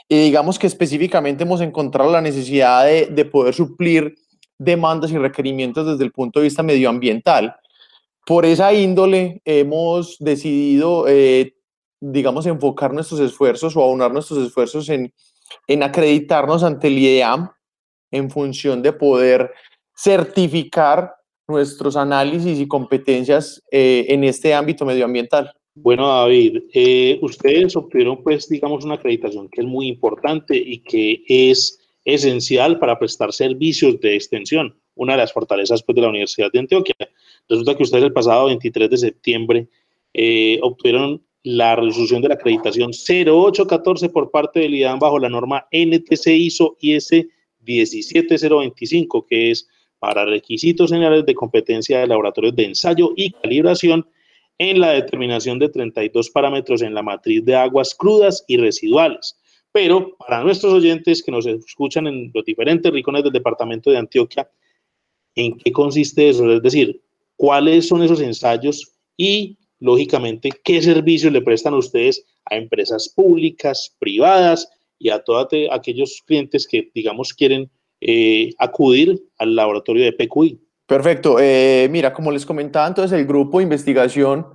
y 0.09 0.21
digamos 0.25 0.59
que 0.59 0.67
específicamente 0.67 1.45
hemos 1.45 1.61
encontrado 1.61 2.11
la 2.11 2.21
necesidad 2.21 2.87
de, 2.87 3.07
de 3.07 3.25
poder 3.25 3.55
suplir 3.55 4.17
demandas 4.59 5.13
y 5.13 5.19
requerimientos 5.19 5.87
desde 5.87 6.03
el 6.03 6.11
punto 6.11 6.41
de 6.41 6.47
vista 6.47 6.65
medioambiental. 6.65 7.55
Por 8.27 8.45
esa 8.45 8.73
índole 8.73 9.41
hemos 9.45 10.17
decidido, 10.19 11.07
eh, 11.07 11.55
digamos, 12.01 12.47
enfocar 12.47 12.93
nuestros 12.93 13.21
esfuerzos 13.21 13.77
o 13.77 13.81
aunar 13.81 14.13
nuestros 14.13 14.45
esfuerzos 14.45 14.89
en, 14.89 15.15
en 15.69 15.85
acreditarnos 15.85 16.65
ante 16.65 16.89
el 16.89 16.99
IDEAM 16.99 17.49
en 18.11 18.31
función 18.31 18.83
de 18.83 18.93
poder 18.93 19.53
certificar 19.97 21.15
nuestros 21.49 21.97
análisis 21.97 22.61
y 22.61 22.69
competencias 22.69 23.63
eh, 23.71 24.07
en 24.09 24.25
este 24.25 24.55
ámbito 24.55 24.85
medioambiental. 24.85 25.53
Bueno, 25.75 26.09
David, 26.09 26.65
eh, 26.75 27.19
ustedes 27.23 27.75
obtuvieron, 27.77 28.23
pues, 28.23 28.49
digamos, 28.49 28.85
una 28.85 28.95
acreditación 28.95 29.49
que 29.49 29.61
es 29.61 29.67
muy 29.67 29.89
importante 29.89 30.57
y 30.57 30.81
que 30.81 31.23
es 31.29 31.79
esencial 32.05 32.79
para 32.79 32.99
prestar 32.99 33.33
servicios 33.33 34.01
de 34.01 34.17
extensión, 34.17 34.77
una 34.95 35.13
de 35.13 35.19
las 35.19 35.33
fortalezas 35.33 35.83
pues, 35.83 35.95
de 35.97 36.03
la 36.03 36.09
Universidad 36.09 36.51
de 36.53 36.59
Antioquia. 36.59 36.95
Resulta 37.49 37.77
que 37.77 37.83
ustedes 37.85 38.05
el 38.05 38.13
pasado 38.13 38.47
23 38.47 38.91
de 38.91 38.97
septiembre 38.97 39.69
eh, 40.15 40.59
obtuvieron 40.63 41.23
la 41.45 41.77
resolución 41.77 42.23
de 42.23 42.29
la 42.29 42.35
acreditación 42.35 42.91
0814 42.93 44.09
por 44.09 44.31
parte 44.31 44.61
del 44.61 44.75
IDAN 44.75 44.99
bajo 44.99 45.19
la 45.19 45.29
norma 45.29 45.67
NTC 45.71 46.27
ISO 46.27 46.77
IS 46.81 47.11
17025, 47.77 49.27
que 49.27 49.51
es 49.51 49.69
para 49.99 50.25
requisitos 50.25 50.91
generales 50.91 51.27
de 51.27 51.35
competencia 51.35 52.01
de 52.01 52.07
laboratorios 52.07 52.55
de 52.55 52.65
ensayo 52.65 53.13
y 53.17 53.31
calibración 53.33 54.07
en 54.59 54.81
la 54.81 54.91
determinación 54.91 55.59
de 55.59 55.69
32 55.69 56.31
parámetros 56.31 56.83
en 56.83 56.95
la 56.95 57.03
matriz 57.03 57.45
de 57.45 57.55
aguas 57.55 57.95
crudas 57.95 58.45
y 58.49 58.57
residuales. 58.57 59.37
Pero 59.73 60.17
para 60.17 60.43
nuestros 60.43 60.73
oyentes 60.73 61.23
que 61.23 61.31
nos 61.31 61.47
escuchan 61.47 62.07
en 62.07 62.31
los 62.35 62.45
diferentes 62.45 62.91
rincones 62.91 63.23
del 63.23 63.33
departamento 63.33 63.91
de 63.91 63.99
Antioquia, 63.99 64.51
¿en 65.35 65.57
qué 65.59 65.71
consiste 65.71 66.29
eso? 66.29 66.51
Es 66.51 66.63
decir, 66.63 67.01
¿cuáles 67.37 67.87
son 67.87 68.03
esos 68.03 68.21
ensayos 68.21 68.95
y, 69.17 69.59
lógicamente, 69.79 70.51
qué 70.65 70.83
servicios 70.83 71.33
le 71.33 71.43
prestan 71.43 71.75
ustedes 71.75 72.25
a 72.47 72.57
empresas 72.57 73.09
públicas, 73.15 73.95
privadas 73.99 74.69
y 74.99 75.11
a 75.11 75.21
todos 75.21 75.49
aquellos 75.71 76.23
clientes 76.27 76.67
que, 76.67 76.91
digamos, 76.95 77.33
quieren 77.33 77.71
eh, 78.01 78.51
acudir 78.59 79.21
al 79.39 79.55
laboratorio 79.55 80.05
de 80.05 80.13
PQI. 80.13 80.61
Perfecto. 80.87 81.37
Eh, 81.41 81.89
mira, 81.91 82.13
como 82.13 82.31
les 82.31 82.47
comentaba, 82.47 82.87
entonces 82.87 83.19
el 83.19 83.27
grupo 83.27 83.59
de 83.59 83.65
investigación 83.65 84.47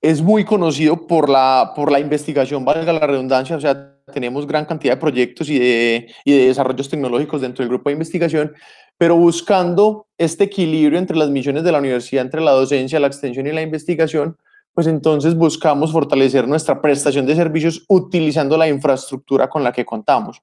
es 0.00 0.20
muy 0.20 0.44
conocido 0.44 1.06
por 1.06 1.28
la, 1.28 1.72
por 1.74 1.90
la 1.90 1.98
investigación, 1.98 2.64
valga 2.64 2.92
la 2.92 3.06
redundancia, 3.06 3.56
o 3.56 3.60
sea, 3.60 3.98
tenemos 4.12 4.46
gran 4.46 4.66
cantidad 4.66 4.94
de 4.94 5.00
proyectos 5.00 5.48
y 5.48 5.58
de, 5.58 6.12
y 6.26 6.32
de 6.32 6.46
desarrollos 6.48 6.90
tecnológicos 6.90 7.40
dentro 7.40 7.62
del 7.62 7.70
grupo 7.70 7.88
de 7.88 7.94
investigación, 7.94 8.52
pero 8.98 9.16
buscando 9.16 10.06
este 10.18 10.44
equilibrio 10.44 10.98
entre 10.98 11.16
las 11.16 11.30
misiones 11.30 11.64
de 11.64 11.72
la 11.72 11.78
universidad, 11.78 12.22
entre 12.22 12.42
la 12.42 12.52
docencia, 12.52 13.00
la 13.00 13.06
extensión 13.06 13.46
y 13.46 13.52
la 13.52 13.62
investigación, 13.62 14.36
pues 14.74 14.88
entonces 14.88 15.36
buscamos 15.36 15.92
fortalecer 15.92 16.46
nuestra 16.48 16.82
prestación 16.82 17.24
de 17.26 17.36
servicios 17.36 17.84
utilizando 17.88 18.56
la 18.56 18.68
infraestructura 18.68 19.48
con 19.48 19.62
la 19.62 19.72
que 19.72 19.86
contamos. 19.86 20.42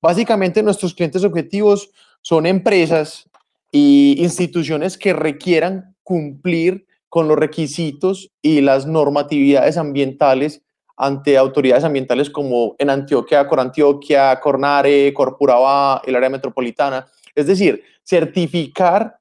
Básicamente 0.00 0.62
nuestros 0.62 0.94
clientes 0.94 1.24
objetivos 1.24 1.90
son 2.20 2.46
empresas 2.46 3.28
y 3.72 4.16
instituciones 4.18 4.98
que 4.98 5.14
requieran 5.14 5.96
cumplir 6.02 6.86
con 7.08 7.28
los 7.28 7.38
requisitos 7.38 8.30
y 8.42 8.60
las 8.60 8.86
normatividades 8.86 9.76
ambientales 9.76 10.62
ante 10.96 11.38
autoridades 11.38 11.84
ambientales 11.84 12.30
como 12.30 12.76
en 12.78 12.90
Antioquia, 12.90 13.48
Corantioquia, 13.48 14.38
Cornare, 14.40 15.12
Corpuraba, 15.14 16.02
el 16.04 16.14
área 16.14 16.30
metropolitana. 16.30 17.06
Es 17.34 17.46
decir, 17.46 17.82
certificar 18.04 19.18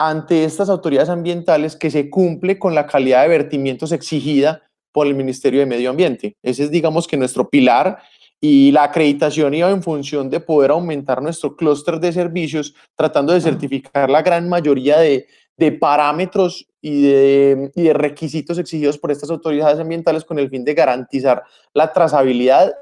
ante 0.00 0.44
estas 0.44 0.70
autoridades 0.70 1.10
ambientales 1.10 1.76
que 1.76 1.90
se 1.90 2.08
cumple 2.08 2.58
con 2.58 2.74
la 2.74 2.86
calidad 2.86 3.20
de 3.20 3.28
vertimientos 3.28 3.92
exigida 3.92 4.62
por 4.92 5.06
el 5.06 5.14
Ministerio 5.14 5.60
de 5.60 5.66
Medio 5.66 5.90
Ambiente. 5.90 6.36
Ese 6.42 6.64
es, 6.64 6.70
digamos, 6.70 7.06
que 7.06 7.18
nuestro 7.18 7.50
pilar 7.50 7.98
y 8.40 8.72
la 8.72 8.84
acreditación 8.84 9.52
iba 9.52 9.70
en 9.70 9.82
función 9.82 10.30
de 10.30 10.40
poder 10.40 10.70
aumentar 10.70 11.20
nuestro 11.20 11.54
clúster 11.54 12.00
de 12.00 12.14
servicios, 12.14 12.74
tratando 12.96 13.34
de 13.34 13.42
certificar 13.42 14.08
la 14.08 14.22
gran 14.22 14.48
mayoría 14.48 14.98
de, 14.98 15.26
de 15.58 15.72
parámetros 15.72 16.66
y 16.80 17.02
de, 17.02 17.70
y 17.74 17.82
de, 17.82 17.92
requisitos 17.92 18.56
exigidos 18.56 18.96
por 18.96 19.10
estas 19.10 19.28
autoridades 19.28 19.78
ambientales 19.78 20.24
con 20.24 20.38
el 20.38 20.48
fin 20.48 20.64
de 20.64 20.72
garantizar 20.72 21.44
la 21.74 21.92
trazabilidad 21.92 22.72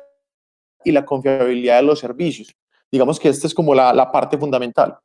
y 0.84 0.92
la 0.92 1.04
confiabilidad 1.04 1.78
de 1.78 1.82
los 1.82 1.98
servicios. 1.98 2.54
Digamos 2.92 3.18
que 3.18 3.28
esta 3.28 3.48
es 3.48 3.54
como 3.54 3.74
la, 3.74 3.92
la 3.92 4.12
parte 4.12 4.38
fundamental. 4.38 4.98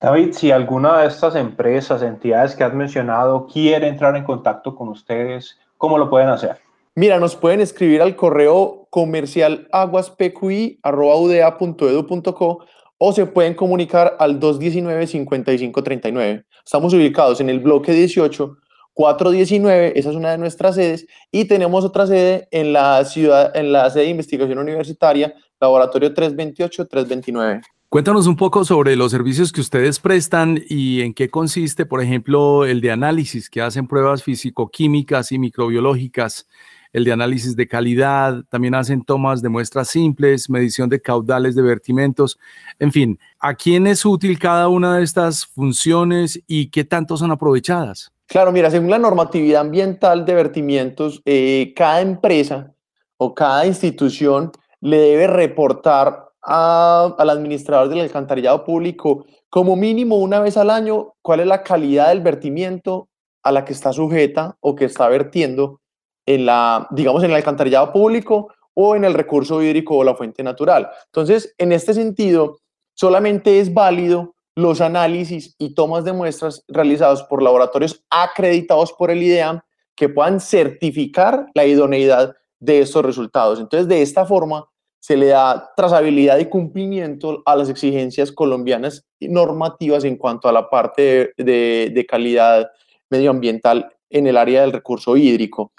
David, 0.00 0.32
si 0.32 0.50
alguna 0.50 1.00
de 1.00 1.06
estas 1.06 1.36
empresas, 1.36 2.02
entidades 2.02 2.54
que 2.54 2.64
has 2.64 2.74
mencionado 2.74 3.46
quiere 3.46 3.88
entrar 3.88 4.14
en 4.14 4.24
contacto 4.24 4.76
con 4.76 4.88
ustedes, 4.88 5.58
¿cómo 5.78 5.96
lo 5.96 6.10
pueden 6.10 6.28
hacer? 6.28 6.58
Mira, 6.94 7.18
nos 7.18 7.34
pueden 7.34 7.60
escribir 7.60 8.02
al 8.02 8.14
correo 8.14 8.86
comercial 8.90 9.68
aguaspqi.udea.edu.co 9.72 12.66
o 12.98 13.12
se 13.12 13.26
pueden 13.26 13.54
comunicar 13.54 14.16
al 14.18 14.40
219-5539. 14.40 16.44
Estamos 16.64 16.94
ubicados 16.94 17.40
en 17.40 17.50
el 17.50 17.60
bloque 17.60 17.92
18, 17.92 18.56
419, 18.92 19.98
esa 19.98 20.10
es 20.10 20.16
una 20.16 20.30
de 20.30 20.38
nuestras 20.38 20.74
sedes, 20.74 21.06
y 21.30 21.44
tenemos 21.44 21.84
otra 21.84 22.06
sede 22.06 22.48
en 22.50 22.72
la 22.72 23.04
ciudad, 23.04 23.54
en 23.54 23.72
la 23.72 23.90
sede 23.90 24.04
de 24.04 24.10
investigación 24.10 24.58
universitaria, 24.58 25.34
laboratorio 25.60 26.14
328-329. 26.14 27.62
Cuéntanos 27.88 28.26
un 28.26 28.34
poco 28.34 28.64
sobre 28.64 28.96
los 28.96 29.12
servicios 29.12 29.52
que 29.52 29.60
ustedes 29.60 30.00
prestan 30.00 30.60
y 30.68 31.02
en 31.02 31.14
qué 31.14 31.30
consiste, 31.30 31.86
por 31.86 32.02
ejemplo, 32.02 32.64
el 32.64 32.80
de 32.80 32.90
análisis, 32.90 33.48
que 33.48 33.62
hacen 33.62 33.86
pruebas 33.86 34.24
físico-químicas 34.24 35.30
y 35.30 35.38
microbiológicas, 35.38 36.48
el 36.92 37.04
de 37.04 37.12
análisis 37.12 37.54
de 37.54 37.68
calidad, 37.68 38.42
también 38.48 38.74
hacen 38.74 39.04
tomas 39.04 39.40
de 39.40 39.50
muestras 39.50 39.86
simples, 39.88 40.50
medición 40.50 40.88
de 40.88 41.00
caudales 41.00 41.54
de 41.54 41.62
vertimentos, 41.62 42.40
en 42.80 42.90
fin, 42.90 43.20
¿a 43.38 43.54
quién 43.54 43.86
es 43.86 44.04
útil 44.04 44.36
cada 44.36 44.66
una 44.66 44.96
de 44.96 45.04
estas 45.04 45.46
funciones 45.46 46.42
y 46.48 46.70
qué 46.70 46.84
tanto 46.84 47.16
son 47.16 47.30
aprovechadas? 47.30 48.10
Claro, 48.26 48.50
mira, 48.50 48.68
según 48.68 48.90
la 48.90 48.98
normatividad 48.98 49.60
ambiental 49.60 50.24
de 50.24 50.34
vertimientos, 50.34 51.22
eh, 51.24 51.72
cada 51.76 52.00
empresa 52.00 52.74
o 53.16 53.32
cada 53.32 53.64
institución 53.64 54.50
le 54.80 54.96
debe 54.98 55.28
reportar 55.28 56.25
al 56.46 57.30
administrador 57.30 57.88
del 57.88 58.00
alcantarillado 58.00 58.64
público 58.64 59.26
como 59.50 59.74
mínimo 59.74 60.16
una 60.16 60.40
vez 60.40 60.56
al 60.56 60.70
año 60.70 61.14
cuál 61.20 61.40
es 61.40 61.46
la 61.46 61.62
calidad 61.62 62.08
del 62.08 62.20
vertimiento 62.20 63.08
a 63.42 63.52
la 63.52 63.64
que 63.64 63.72
está 63.72 63.92
sujeta 63.92 64.56
o 64.60 64.74
que 64.76 64.84
está 64.84 65.08
vertiendo 65.08 65.80
en 66.24 66.46
la, 66.46 66.86
digamos, 66.90 67.22
en 67.24 67.30
el 67.30 67.36
alcantarillado 67.36 67.92
público 67.92 68.52
o 68.74 68.94
en 68.94 69.04
el 69.04 69.14
recurso 69.14 69.62
hídrico 69.62 69.96
o 69.96 70.04
la 70.04 70.14
fuente 70.14 70.42
natural. 70.42 70.88
Entonces, 71.06 71.54
en 71.58 71.72
este 71.72 71.94
sentido, 71.94 72.58
solamente 72.94 73.60
es 73.60 73.72
válido 73.72 74.34
los 74.54 74.80
análisis 74.80 75.54
y 75.58 75.74
tomas 75.74 76.04
de 76.04 76.12
muestras 76.12 76.64
realizados 76.68 77.22
por 77.24 77.42
laboratorios 77.42 78.04
acreditados 78.10 78.92
por 78.92 79.10
el 79.10 79.22
IDEAM 79.22 79.60
que 79.94 80.08
puedan 80.08 80.40
certificar 80.40 81.46
la 81.54 81.64
idoneidad 81.64 82.34
de 82.58 82.80
estos 82.80 83.04
resultados. 83.04 83.60
Entonces, 83.60 83.88
de 83.88 84.02
esta 84.02 84.24
forma, 84.24 84.68
se 85.06 85.16
le 85.16 85.26
da 85.26 85.72
trazabilidad 85.76 86.36
y 86.38 86.46
cumplimiento 86.46 87.40
a 87.46 87.54
las 87.54 87.68
exigencias 87.68 88.32
colombianas 88.32 89.06
normativas 89.20 90.02
en 90.02 90.16
cuanto 90.16 90.48
a 90.48 90.52
la 90.52 90.68
parte 90.68 91.32
de, 91.36 92.06
calidad 92.08 92.72
medioambiental 93.08 93.88
en 94.10 94.26
el 94.26 94.36
área 94.36 94.62
del 94.62 94.72
recurso 94.72 95.16
hídrico. 95.16 95.70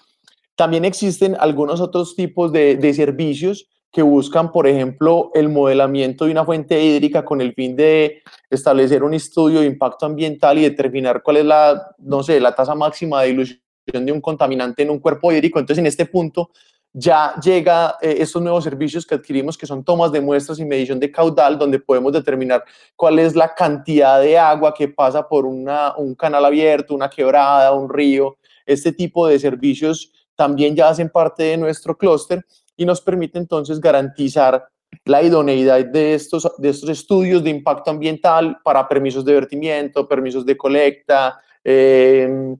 También 0.56 0.86
existen 0.86 1.36
algunos 1.38 1.82
otros 1.82 2.16
tipos 2.16 2.54
de, 2.54 2.78
de, 2.78 2.94
servicios 2.94 3.68
que 3.92 4.02
buscan, 4.02 4.50
por 4.54 4.66
ejemplo, 4.66 5.30
el 5.34 5.50
modelamiento 5.50 6.24
de 6.24 6.32
una 6.32 6.46
fuente 6.46 6.82
hídrica 6.82 7.26
con 7.26 7.42
el 7.42 7.54
fin 7.54 7.76
de 7.76 8.22
establecer 8.50 9.04
un 9.04 9.14
estudio 9.14 9.60
de 9.60 9.66
impacto 9.66 10.06
ambiental 10.06 10.58
y 10.58 10.62
determinar 10.62 11.22
cuál 11.22 11.36
es 11.36 11.46
la, 11.46 11.96
no 11.98 12.24
sé, 12.24 12.40
la 12.40 12.56
tasa 12.56 12.76
máxima 12.76 13.24
de 13.24 13.28
dilución 13.28 13.60
de 14.06 14.12
un 14.14 14.22
contaminante 14.22 14.84
en 14.84 14.90
un 14.90 15.00
cuerpo 15.00 15.34
hídrico. 15.34 15.60
Entonces, 15.60 15.80
en 15.80 15.88
este 15.88 16.06
punto, 16.06 16.52
ya 17.00 17.36
llega 17.44 17.96
eh, 18.01 18.16
estos 18.22 18.42
nuevos 18.42 18.63
servicios 18.63 19.06
que 19.06 19.13
adquirimos, 19.13 19.56
que 19.56 19.68
son 19.68 19.84
tomas 19.84 20.12
de 20.12 20.20
muestras 20.20 20.58
y 20.58 20.66
medición 20.66 21.00
de 21.00 21.12
caudal, 21.12 21.60
donde 21.60 21.80
podemos 21.80 22.12
determinar 22.12 22.63
cuál 22.96 23.20
es 23.20 23.36
la 23.36 23.54
cantidad 23.54 24.20
de 24.20 24.36
agua 24.36 24.74
que 24.74 24.88
pasa 24.88 25.27
por 25.27 25.46
una, 25.46 25.96
un 25.96 26.16
canal 26.16 26.44
abierto, 26.44 26.96
una 26.96 27.08
quebrada, 27.08 27.72
un 27.72 27.88
río. 27.88 28.38
Este 28.66 28.92
tipo 28.92 29.27
de 29.27 29.38
servicios 29.38 30.12
también 30.36 30.75
ya 30.75 30.89
hacen 30.89 31.10
parte 31.10 31.44
de 31.44 31.58
nuestro 31.58 31.96
clúster 31.96 32.44
y 32.75 32.84
nos 32.84 33.00
permite 33.00 33.38
entonces 33.38 33.80
garantizar 33.80 34.68
la 35.06 35.22
idoneidad 35.22 35.86
de 35.86 36.16
estos, 36.16 36.51
de 36.58 36.70
estos 36.70 36.89
estudios 36.89 37.44
de 37.44 37.51
impacto 37.51 37.92
ambiental 37.92 38.58
para 38.63 38.88
permisos 38.88 39.24
de 39.24 39.34
vertimiento, 39.34 40.08
permisos 40.08 40.44
de 40.48 40.58
colecta, 40.58 41.39
eh, 41.63 42.56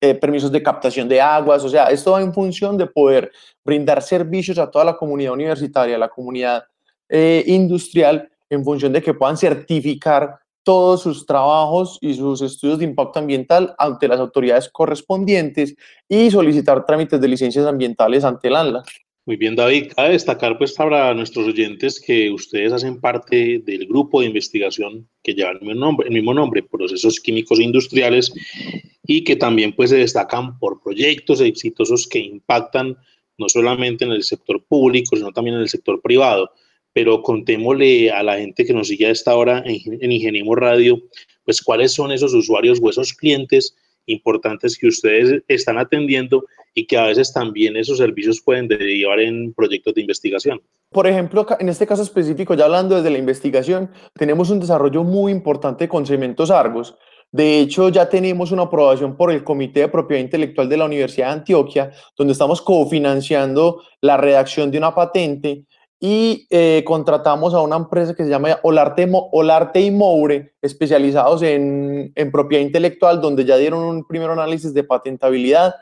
eh, 0.00 0.14
permisos 0.14 0.52
de 0.52 0.62
captación 0.62 1.08
de 1.08 1.20
aguas, 1.20 1.64
o 1.64 1.68
sea, 1.68 1.86
esto 1.86 2.12
va 2.12 2.22
en 2.22 2.32
función 2.32 2.76
de 2.76 2.86
poder 2.86 3.32
brindar 3.64 4.02
servicios 4.02 4.58
a 4.58 4.70
toda 4.70 4.84
la 4.84 4.96
comunidad 4.96 5.32
universitaria, 5.32 5.96
a 5.96 5.98
la 5.98 6.08
comunidad 6.08 6.64
eh, 7.08 7.42
industrial, 7.46 8.30
en 8.50 8.64
función 8.64 8.92
de 8.92 9.02
que 9.02 9.14
puedan 9.14 9.36
certificar 9.36 10.38
todos 10.62 11.02
sus 11.02 11.24
trabajos 11.24 11.98
y 12.00 12.14
sus 12.14 12.42
estudios 12.42 12.78
de 12.78 12.84
impacto 12.84 13.18
ambiental 13.18 13.74
ante 13.78 14.06
las 14.06 14.20
autoridades 14.20 14.68
correspondientes 14.68 15.74
y 16.08 16.30
solicitar 16.30 16.84
trámites 16.84 17.20
de 17.20 17.28
licencias 17.28 17.66
ambientales 17.66 18.22
ante 18.22 18.48
el 18.48 18.56
ANLA. 18.56 18.82
Muy 19.28 19.36
bien, 19.36 19.56
David. 19.56 19.92
Cabe 19.94 20.12
destacar 20.12 20.56
pues 20.56 20.72
para 20.72 21.12
nuestros 21.12 21.48
oyentes 21.48 22.00
que 22.00 22.30
ustedes 22.30 22.72
hacen 22.72 22.98
parte 23.00 23.62
del 23.64 23.86
grupo 23.86 24.20
de 24.20 24.26
investigación 24.26 25.06
que 25.22 25.34
lleva 25.34 25.50
el 25.50 25.60
mismo 25.60 25.74
nombre, 25.74 26.08
el 26.08 26.14
mismo 26.14 26.32
nombre 26.32 26.62
Procesos 26.62 27.20
Químicos 27.20 27.60
Industriales, 27.60 28.32
y 29.10 29.24
que 29.24 29.36
también 29.36 29.74
pues 29.74 29.88
se 29.88 29.96
destacan 29.96 30.58
por 30.58 30.82
proyectos 30.82 31.40
exitosos 31.40 32.06
que 32.06 32.18
impactan 32.18 32.98
no 33.38 33.48
solamente 33.48 34.04
en 34.04 34.12
el 34.12 34.22
sector 34.22 34.62
público, 34.62 35.16
sino 35.16 35.32
también 35.32 35.56
en 35.56 35.62
el 35.62 35.70
sector 35.70 36.02
privado. 36.02 36.50
Pero 36.92 37.22
contémosle 37.22 38.10
a 38.10 38.22
la 38.22 38.36
gente 38.36 38.66
que 38.66 38.74
nos 38.74 38.88
sigue 38.88 39.06
a 39.06 39.10
esta 39.10 39.34
hora 39.34 39.62
en, 39.64 40.02
en 40.02 40.12
Ingeniemos 40.12 40.56
Radio, 40.56 41.00
pues 41.44 41.62
cuáles 41.62 41.92
son 41.92 42.12
esos 42.12 42.34
usuarios 42.34 42.80
o 42.82 42.90
esos 42.90 43.14
clientes 43.14 43.74
importantes 44.04 44.76
que 44.76 44.88
ustedes 44.88 45.42
están 45.48 45.78
atendiendo 45.78 46.44
y 46.74 46.86
que 46.86 46.98
a 46.98 47.06
veces 47.06 47.32
también 47.32 47.78
esos 47.78 47.96
servicios 47.96 48.42
pueden 48.42 48.68
derivar 48.68 49.20
en 49.20 49.54
proyectos 49.54 49.94
de 49.94 50.02
investigación. 50.02 50.60
Por 50.90 51.06
ejemplo, 51.06 51.46
en 51.58 51.70
este 51.70 51.86
caso 51.86 52.02
específico, 52.02 52.52
ya 52.54 52.66
hablando 52.66 52.96
desde 52.96 53.10
la 53.10 53.18
investigación, 53.18 53.90
tenemos 54.14 54.50
un 54.50 54.60
desarrollo 54.60 55.02
muy 55.02 55.32
importante 55.32 55.88
con 55.88 56.04
cementos 56.04 56.50
Argos. 56.50 56.96
De 57.30 57.60
hecho, 57.60 57.90
ya 57.90 58.08
tenemos 58.08 58.52
una 58.52 58.62
aprobación 58.62 59.16
por 59.16 59.30
el 59.30 59.44
Comité 59.44 59.80
de 59.80 59.88
Propiedad 59.88 60.22
Intelectual 60.22 60.68
de 60.68 60.76
la 60.78 60.86
Universidad 60.86 61.26
de 61.26 61.32
Antioquia, 61.34 61.90
donde 62.16 62.32
estamos 62.32 62.62
cofinanciando 62.62 63.82
la 64.00 64.16
redacción 64.16 64.70
de 64.70 64.78
una 64.78 64.94
patente 64.94 65.66
y 66.00 66.46
eh, 66.50 66.84
contratamos 66.86 67.54
a 67.54 67.60
una 67.60 67.76
empresa 67.76 68.14
que 68.14 68.24
se 68.24 68.30
llama 68.30 68.58
Olarte, 68.62 69.08
Olarte 69.32 69.80
y 69.80 69.90
Moure, 69.90 70.54
especializados 70.62 71.42
en, 71.42 72.12
propiedad 72.32 72.64
intelectual, 72.64 73.20
donde 73.20 73.44
ya 73.44 73.56
dieron 73.56 73.82
un 73.82 74.06
primer 74.06 74.30
análisis 74.30 74.72
de 74.72 74.84
patentabilidad 74.84 75.74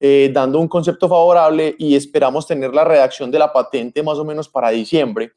eh, 0.00 0.30
dando 0.32 0.58
un 0.60 0.68
concepto 0.68 1.08
favorable 1.08 1.74
y 1.78 1.96
esperamos 1.96 2.46
tener 2.46 2.72
la 2.72 2.84
redacción 2.84 3.30
de 3.30 3.38
la 3.38 3.52
patente 3.52 4.02
más 4.02 4.16
o 4.18 4.24
menos 4.24 4.48
para 4.48 4.70
diciembre. 4.70 5.32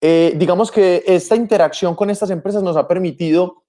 Eh, 0.00 0.34
digamos 0.36 0.70
que 0.70 1.02
esta 1.06 1.34
interacción 1.34 1.94
con 1.94 2.10
estas 2.10 2.30
empresas 2.30 2.62
nos 2.62 2.76
ha 2.76 2.86
permitido 2.86 3.64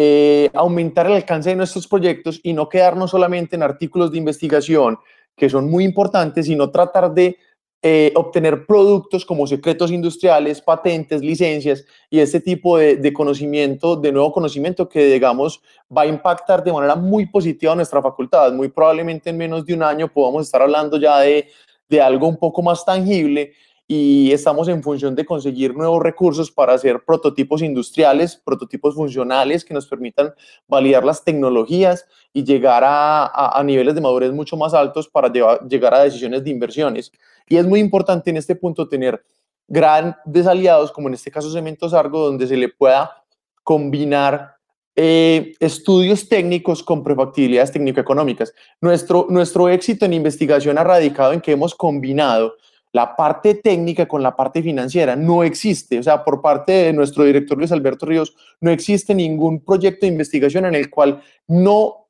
eh, 0.00 0.48
aumentar 0.54 1.06
el 1.06 1.14
alcance 1.14 1.50
de 1.50 1.56
nuestros 1.56 1.88
proyectos 1.88 2.38
y 2.44 2.52
no 2.52 2.68
quedarnos 2.68 3.10
solamente 3.10 3.56
en 3.56 3.64
artículos 3.64 4.12
de 4.12 4.18
investigación, 4.18 4.96
que 5.36 5.50
son 5.50 5.68
muy 5.68 5.82
importantes, 5.82 6.46
sino 6.46 6.70
tratar 6.70 7.12
de 7.12 7.36
eh, 7.82 8.12
obtener 8.14 8.64
productos 8.64 9.24
como 9.24 9.44
secretos 9.48 9.90
industriales, 9.90 10.60
patentes, 10.60 11.20
licencias 11.20 11.84
y 12.10 12.20
este 12.20 12.38
tipo 12.38 12.78
de, 12.78 13.12
conocimiento, 13.12 13.96
de 13.96 14.12
nuevo 14.12 14.32
conocimiento 14.32 14.88
que, 14.88 15.04
digamos, 15.04 15.60
va 15.90 16.02
a 16.02 16.06
impactar 16.06 16.62
de 16.62 16.72
manera 16.72 16.94
muy 16.94 17.26
positiva 17.26 17.74
nuestra 17.74 18.00
facultad. 18.00 18.52
Muy 18.52 18.68
probablemente 18.68 19.30
en 19.30 19.36
menos 19.36 19.66
de 19.66 19.74
un 19.74 19.82
año 19.82 20.06
podamos 20.06 20.46
estar 20.46 20.62
hablando 20.62 20.96
ya 20.96 21.18
de, 21.18 21.48
de 21.88 22.00
algo 22.00 22.28
un 22.28 22.36
poco 22.36 22.62
más 22.62 22.84
tangible 22.84 23.52
y 23.90 24.32
estamos 24.32 24.68
en 24.68 24.82
función 24.82 25.14
de 25.14 25.24
conseguir 25.24 25.74
nuevos 25.74 26.02
recursos 26.02 26.52
para 26.52 26.74
hacer 26.74 27.02
prototipos 27.06 27.62
industriales, 27.62 28.36
prototipos 28.36 28.94
funcionales 28.94 29.64
que 29.64 29.72
nos 29.72 29.86
permitan 29.86 30.34
validar 30.68 31.06
las 31.06 31.24
tecnologías 31.24 32.04
y 32.34 32.44
llegar 32.44 32.84
a, 32.84 33.58
a, 33.58 33.64
niveles 33.64 33.94
de 33.94 34.02
madurez 34.02 34.30
mucho 34.30 34.58
más 34.58 34.74
altos 34.74 35.08
para 35.08 35.32
llegar 35.66 35.94
a 35.94 36.04
decisiones 36.04 36.44
de 36.44 36.50
inversiones. 36.50 37.10
Y 37.48 37.56
es 37.56 37.66
muy 37.66 37.80
importante 37.80 38.28
en 38.28 38.36
este 38.36 38.54
punto 38.54 38.86
tener 38.86 39.24
grandes 39.66 40.46
aliados, 40.46 40.92
como 40.92 41.08
en 41.08 41.14
este 41.14 41.30
caso 41.30 41.50
Cementos 41.50 41.94
Argo, 41.94 42.26
donde 42.26 42.46
se 42.46 42.58
le 42.58 42.68
pueda 42.68 43.24
combinar 43.64 44.56
eh, 44.96 45.54
estudios 45.60 46.28
técnicos 46.28 46.82
con 46.82 47.02
prefactibilidades 47.02 47.72
técnico-económicas. 47.72 48.52
Nuestro, 48.82 49.26
nuestro 49.30 49.70
éxito 49.70 50.04
en 50.04 50.12
investigación 50.12 50.76
ha 50.76 50.84
radicado 50.84 51.32
en 51.32 51.40
que 51.40 51.52
hemos 51.52 51.74
combinado 51.74 52.56
la 52.92 53.16
parte 53.16 53.54
técnica 53.54 54.06
con 54.06 54.22
la 54.22 54.36
parte 54.36 54.62
financiera. 54.62 55.16
No 55.16 55.42
existe, 55.42 55.98
o 55.98 56.02
sea, 56.02 56.24
por 56.24 56.40
parte 56.40 56.72
de 56.72 56.92
nuestro 56.92 57.24
director 57.24 57.58
Luis 57.58 57.72
Alberto 57.72 58.06
Ríos, 58.06 58.34
no 58.60 58.70
existe 58.70 59.14
ningún 59.14 59.64
proyecto 59.64 60.06
de 60.06 60.12
investigación 60.12 60.66
en 60.66 60.74
el 60.74 60.90
cual 60.90 61.22
no 61.46 62.08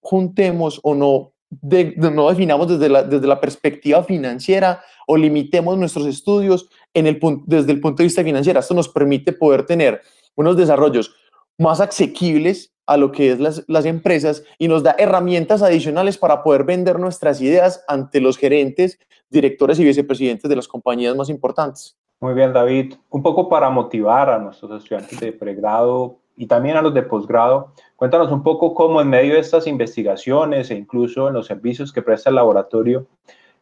juntemos 0.00 0.80
o 0.82 0.94
no, 0.94 1.32
no 1.60 2.28
definamos 2.28 2.68
desde 2.68 2.88
la, 2.88 3.02
desde 3.02 3.26
la 3.26 3.40
perspectiva 3.40 4.02
financiera 4.04 4.82
o 5.06 5.16
limitemos 5.16 5.76
nuestros 5.76 6.06
estudios 6.06 6.68
en 6.94 7.06
el, 7.06 7.20
desde 7.46 7.72
el 7.72 7.80
punto 7.80 7.98
de 7.98 8.04
vista 8.04 8.24
financiero. 8.24 8.60
Esto 8.60 8.74
nos 8.74 8.88
permite 8.88 9.32
poder 9.32 9.66
tener 9.66 10.00
unos 10.36 10.56
desarrollos 10.56 11.14
más 11.58 11.80
asequibles 11.80 12.72
a 12.90 12.96
lo 12.96 13.12
que 13.12 13.30
es 13.30 13.38
las, 13.38 13.64
las, 13.68 13.84
empresas 13.84 14.42
y 14.58 14.66
nos 14.66 14.82
da 14.82 14.96
herramientas 14.98 15.62
adicionales 15.62 16.18
para 16.18 16.42
poder 16.42 16.64
vender 16.64 16.98
nuestras 16.98 17.40
ideas 17.40 17.84
ante 17.86 18.20
los 18.20 18.36
gerentes, 18.36 18.98
directores 19.30 19.78
y 19.78 19.84
vicepresidentes 19.84 20.48
de 20.50 20.56
las 20.56 20.66
compañías 20.66 21.14
más 21.14 21.28
importantes. 21.28 21.96
Muy 22.18 22.34
bien, 22.34 22.52
David. 22.52 22.94
Un 23.10 23.22
poco 23.22 23.48
para 23.48 23.70
motivar 23.70 24.28
a 24.28 24.38
nuestros 24.38 24.82
estudiantes 24.82 25.20
de 25.20 25.32
pregrado 25.32 26.18
y 26.36 26.48
también 26.48 26.76
a 26.76 26.82
los 26.82 26.92
de 26.92 27.04
posgrado, 27.04 27.74
cuéntanos 27.94 28.32
un 28.32 28.42
poco 28.42 28.74
cómo 28.74 29.00
en 29.00 29.08
medio 29.08 29.34
de 29.34 29.40
estas 29.40 29.68
investigaciones 29.68 30.72
e 30.72 30.74
incluso 30.74 31.28
en 31.28 31.34
los 31.34 31.46
servicios 31.46 31.92
que 31.92 32.02
presta 32.02 32.30
el 32.30 32.36
laboratorio, 32.36 33.06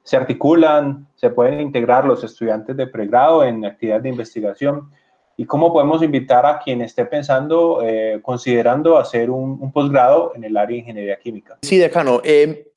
se 0.04 0.16
articulan, 0.16 1.06
se 1.16 1.28
pueden 1.28 1.60
integrar 1.60 2.06
los 2.06 2.24
estudiantes 2.24 2.74
de 2.78 2.86
pregrado 2.86 3.44
en 3.44 3.66
actividades 3.66 4.04
de 4.04 4.08
investigación 4.08 4.90
y 5.40 5.46
cómo 5.46 5.72
podemos 5.72 6.02
invitar 6.02 6.44
a 6.44 6.58
quien 6.58 6.82
esté 6.82 7.06
pensando, 7.06 7.80
eh, 7.82 8.18
considerando 8.22 8.98
hacer 8.98 9.30
un, 9.30 9.70
posgrado 9.70 10.32
en 10.34 10.42
el 10.42 10.56
área 10.56 10.74
de 10.74 10.80
ingeniería 10.80 11.16
química. 11.16 11.58
Sí, 11.62 11.78
decano. 11.78 12.20
Eh, 12.24 12.72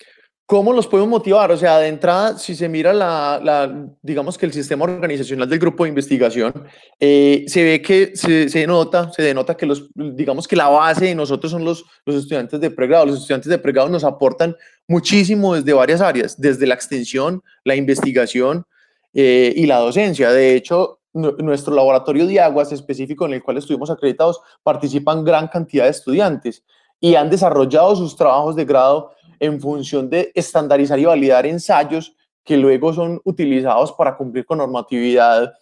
¿Cómo 0.45 0.71
los 0.71 0.85
podemos 0.85 1.09
motivar? 1.09 1.49
O 1.51 1.57
sea, 1.57 1.79
de 1.79 1.87
entrada, 1.87 2.37
si 2.37 2.53
se 2.53 2.69
mira 2.69 2.93
la, 2.93 3.87
digamos 4.03 4.37
que 4.37 4.45
el 4.45 4.53
sistema 4.53 4.83
organizacional 4.83 5.49
del 5.49 5.57
grupo 5.57 5.85
de 5.85 5.89
investigación, 5.89 6.53
eh, 6.99 7.45
se 7.47 7.63
ve 7.63 7.81
que 7.81 8.11
se, 8.15 8.47
se, 8.47 8.67
nota, 8.67 9.11
se 9.11 9.23
denota 9.23 9.57
que 9.57 9.65
los, 9.65 9.89
digamos 9.95 10.47
que 10.47 10.55
la 10.55 10.67
base 10.67 11.05
de 11.05 11.15
nosotros 11.15 11.51
son 11.51 11.65
los, 11.65 11.83
los 12.05 12.17
estudiantes 12.17 12.59
de 12.59 12.69
pregrado. 12.69 13.07
Los 13.07 13.21
estudiantes 13.21 13.49
de 13.49 13.57
pregrado 13.57 13.89
nos 13.89 14.03
aportan 14.03 14.55
muchísimo 14.87 15.55
desde 15.55 15.73
varias 15.73 16.01
áreas, 16.01 16.39
desde 16.39 16.67
la 16.67 16.75
extensión, 16.75 17.41
la 17.63 17.75
investigación 17.75 18.65
eh, 19.13 19.53
y 19.55 19.65
la 19.65 19.77
docencia. 19.77 20.31
De 20.31 20.55
hecho, 20.55 21.00
nuestro 21.13 21.75
laboratorio 21.75 22.25
de 22.25 22.39
aguas 22.39 22.71
específico 22.71 23.25
en 23.25 23.33
el 23.33 23.43
cual 23.43 23.57
estuvimos 23.57 23.89
acreditados 23.89 24.39
participan 24.63 25.25
gran 25.25 25.47
cantidad 25.47 25.85
de 25.85 25.91
estudiantes 25.91 26.63
y 26.99 27.15
han 27.15 27.29
desarrollado 27.29 27.95
sus 27.95 28.15
trabajos 28.15 28.55
de 28.55 28.65
grado 28.65 29.11
en 29.39 29.59
función 29.59 30.09
de 30.09 30.31
estandarizar 30.35 30.99
y 30.99 31.05
validar 31.05 31.45
ensayos 31.45 32.15
que 32.43 32.57
luego 32.57 32.93
son 32.93 33.19
utilizados 33.23 33.91
para 33.93 34.15
cumplir 34.15 34.45
con 34.45 34.59
normatividad 34.59 35.53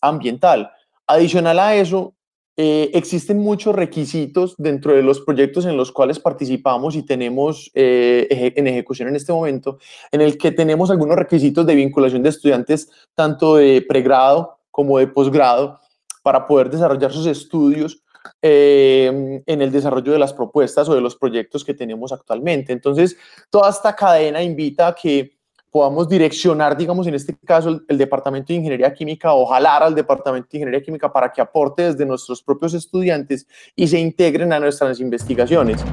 ambiental. 0.00 0.70
Adicional 1.06 1.58
a 1.58 1.74
eso, 1.74 2.14
eh, 2.60 2.90
existen 2.92 3.38
muchos 3.38 3.72
requisitos 3.74 4.56
dentro 4.58 4.92
de 4.92 5.02
los 5.02 5.20
proyectos 5.20 5.64
en 5.64 5.76
los 5.76 5.92
cuales 5.92 6.18
participamos 6.18 6.96
y 6.96 7.04
tenemos 7.04 7.70
eh, 7.72 8.52
en 8.56 8.66
ejecución 8.66 9.08
en 9.08 9.14
este 9.14 9.32
momento, 9.32 9.78
en 10.10 10.20
el 10.20 10.36
que 10.36 10.50
tenemos 10.50 10.90
algunos 10.90 11.16
requisitos 11.16 11.64
de 11.64 11.76
vinculación 11.76 12.24
de 12.24 12.30
estudiantes 12.30 12.90
tanto 13.14 13.54
de 13.54 13.80
pregrado 13.82 14.57
como 14.78 15.00
de 15.00 15.08
posgrado 15.08 15.80
para 16.22 16.46
poder 16.46 16.70
desarrollar 16.70 17.10
sus 17.10 17.26
estudios 17.26 18.00
eh, 18.40 19.42
en 19.44 19.60
el 19.60 19.72
desarrollo 19.72 20.12
de 20.12 20.20
las 20.20 20.32
propuestas 20.32 20.88
o 20.88 20.94
de 20.94 21.00
los 21.00 21.16
proyectos 21.16 21.64
que 21.64 21.74
tenemos 21.74 22.12
actualmente. 22.12 22.72
Entonces, 22.72 23.16
toda 23.50 23.70
esta 23.70 23.96
cadena 23.96 24.40
invita 24.40 24.86
a 24.86 24.94
que 24.94 25.32
podamos 25.72 26.08
direccionar, 26.08 26.76
digamos, 26.76 27.08
en 27.08 27.16
este 27.16 27.36
caso, 27.44 27.80
el, 27.88 27.98
Departamento 27.98 28.52
de 28.52 28.60
Ingeniería 28.60 28.94
Química 28.94 29.32
o 29.32 29.46
jalar 29.46 29.82
al 29.82 29.96
Departamento 29.96 30.46
de 30.52 30.58
Ingeniería 30.58 30.84
Química 30.84 31.12
para 31.12 31.32
que 31.32 31.40
aporte 31.40 31.82
desde 31.82 32.06
nuestros 32.06 32.40
propios 32.40 32.72
estudiantes 32.72 33.48
y 33.74 33.88
se 33.88 33.98
integren 33.98 34.52
a 34.52 34.60
nuestras 34.60 35.00
investigaciones. 35.00 35.84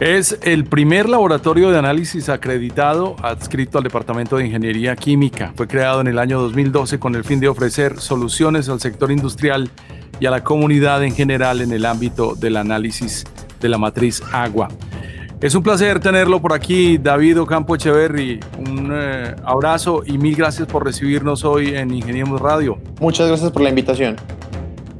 Es 0.00 0.36
el 0.42 0.64
primer 0.64 1.08
laboratorio 1.08 1.70
de 1.70 1.78
análisis 1.78 2.28
acreditado 2.28 3.14
adscrito 3.22 3.78
al 3.78 3.84
Departamento 3.84 4.36
de 4.36 4.46
Ingeniería 4.46 4.96
Química. 4.96 5.52
Fue 5.54 5.68
creado 5.68 6.00
en 6.00 6.08
el 6.08 6.18
año 6.18 6.40
2012 6.40 6.98
con 6.98 7.14
el 7.14 7.22
fin 7.22 7.38
de 7.38 7.46
ofrecer 7.46 8.00
soluciones 8.00 8.68
al 8.68 8.80
sector 8.80 9.12
industrial 9.12 9.70
y 10.18 10.26
a 10.26 10.32
la 10.32 10.42
comunidad 10.42 11.04
en 11.04 11.14
general 11.14 11.60
en 11.60 11.72
el 11.72 11.86
ámbito 11.86 12.34
del 12.34 12.56
análisis 12.56 13.24
de 13.60 13.68
la 13.68 13.78
matriz 13.78 14.20
agua. 14.32 14.68
Es 15.40 15.54
un 15.54 15.62
placer 15.62 16.00
tenerlo 16.00 16.40
por 16.40 16.52
aquí, 16.52 16.98
David 16.98 17.40
Ocampo 17.40 17.76
Echeverry. 17.76 18.40
Un 18.58 18.90
eh, 18.92 19.36
abrazo 19.44 20.02
y 20.04 20.18
mil 20.18 20.34
gracias 20.34 20.66
por 20.66 20.84
recibirnos 20.84 21.44
hoy 21.44 21.74
en 21.76 21.94
Ingeniemos 21.94 22.40
Radio. 22.40 22.78
Muchas 22.98 23.28
gracias 23.28 23.52
por 23.52 23.62
la 23.62 23.68
invitación. 23.68 24.16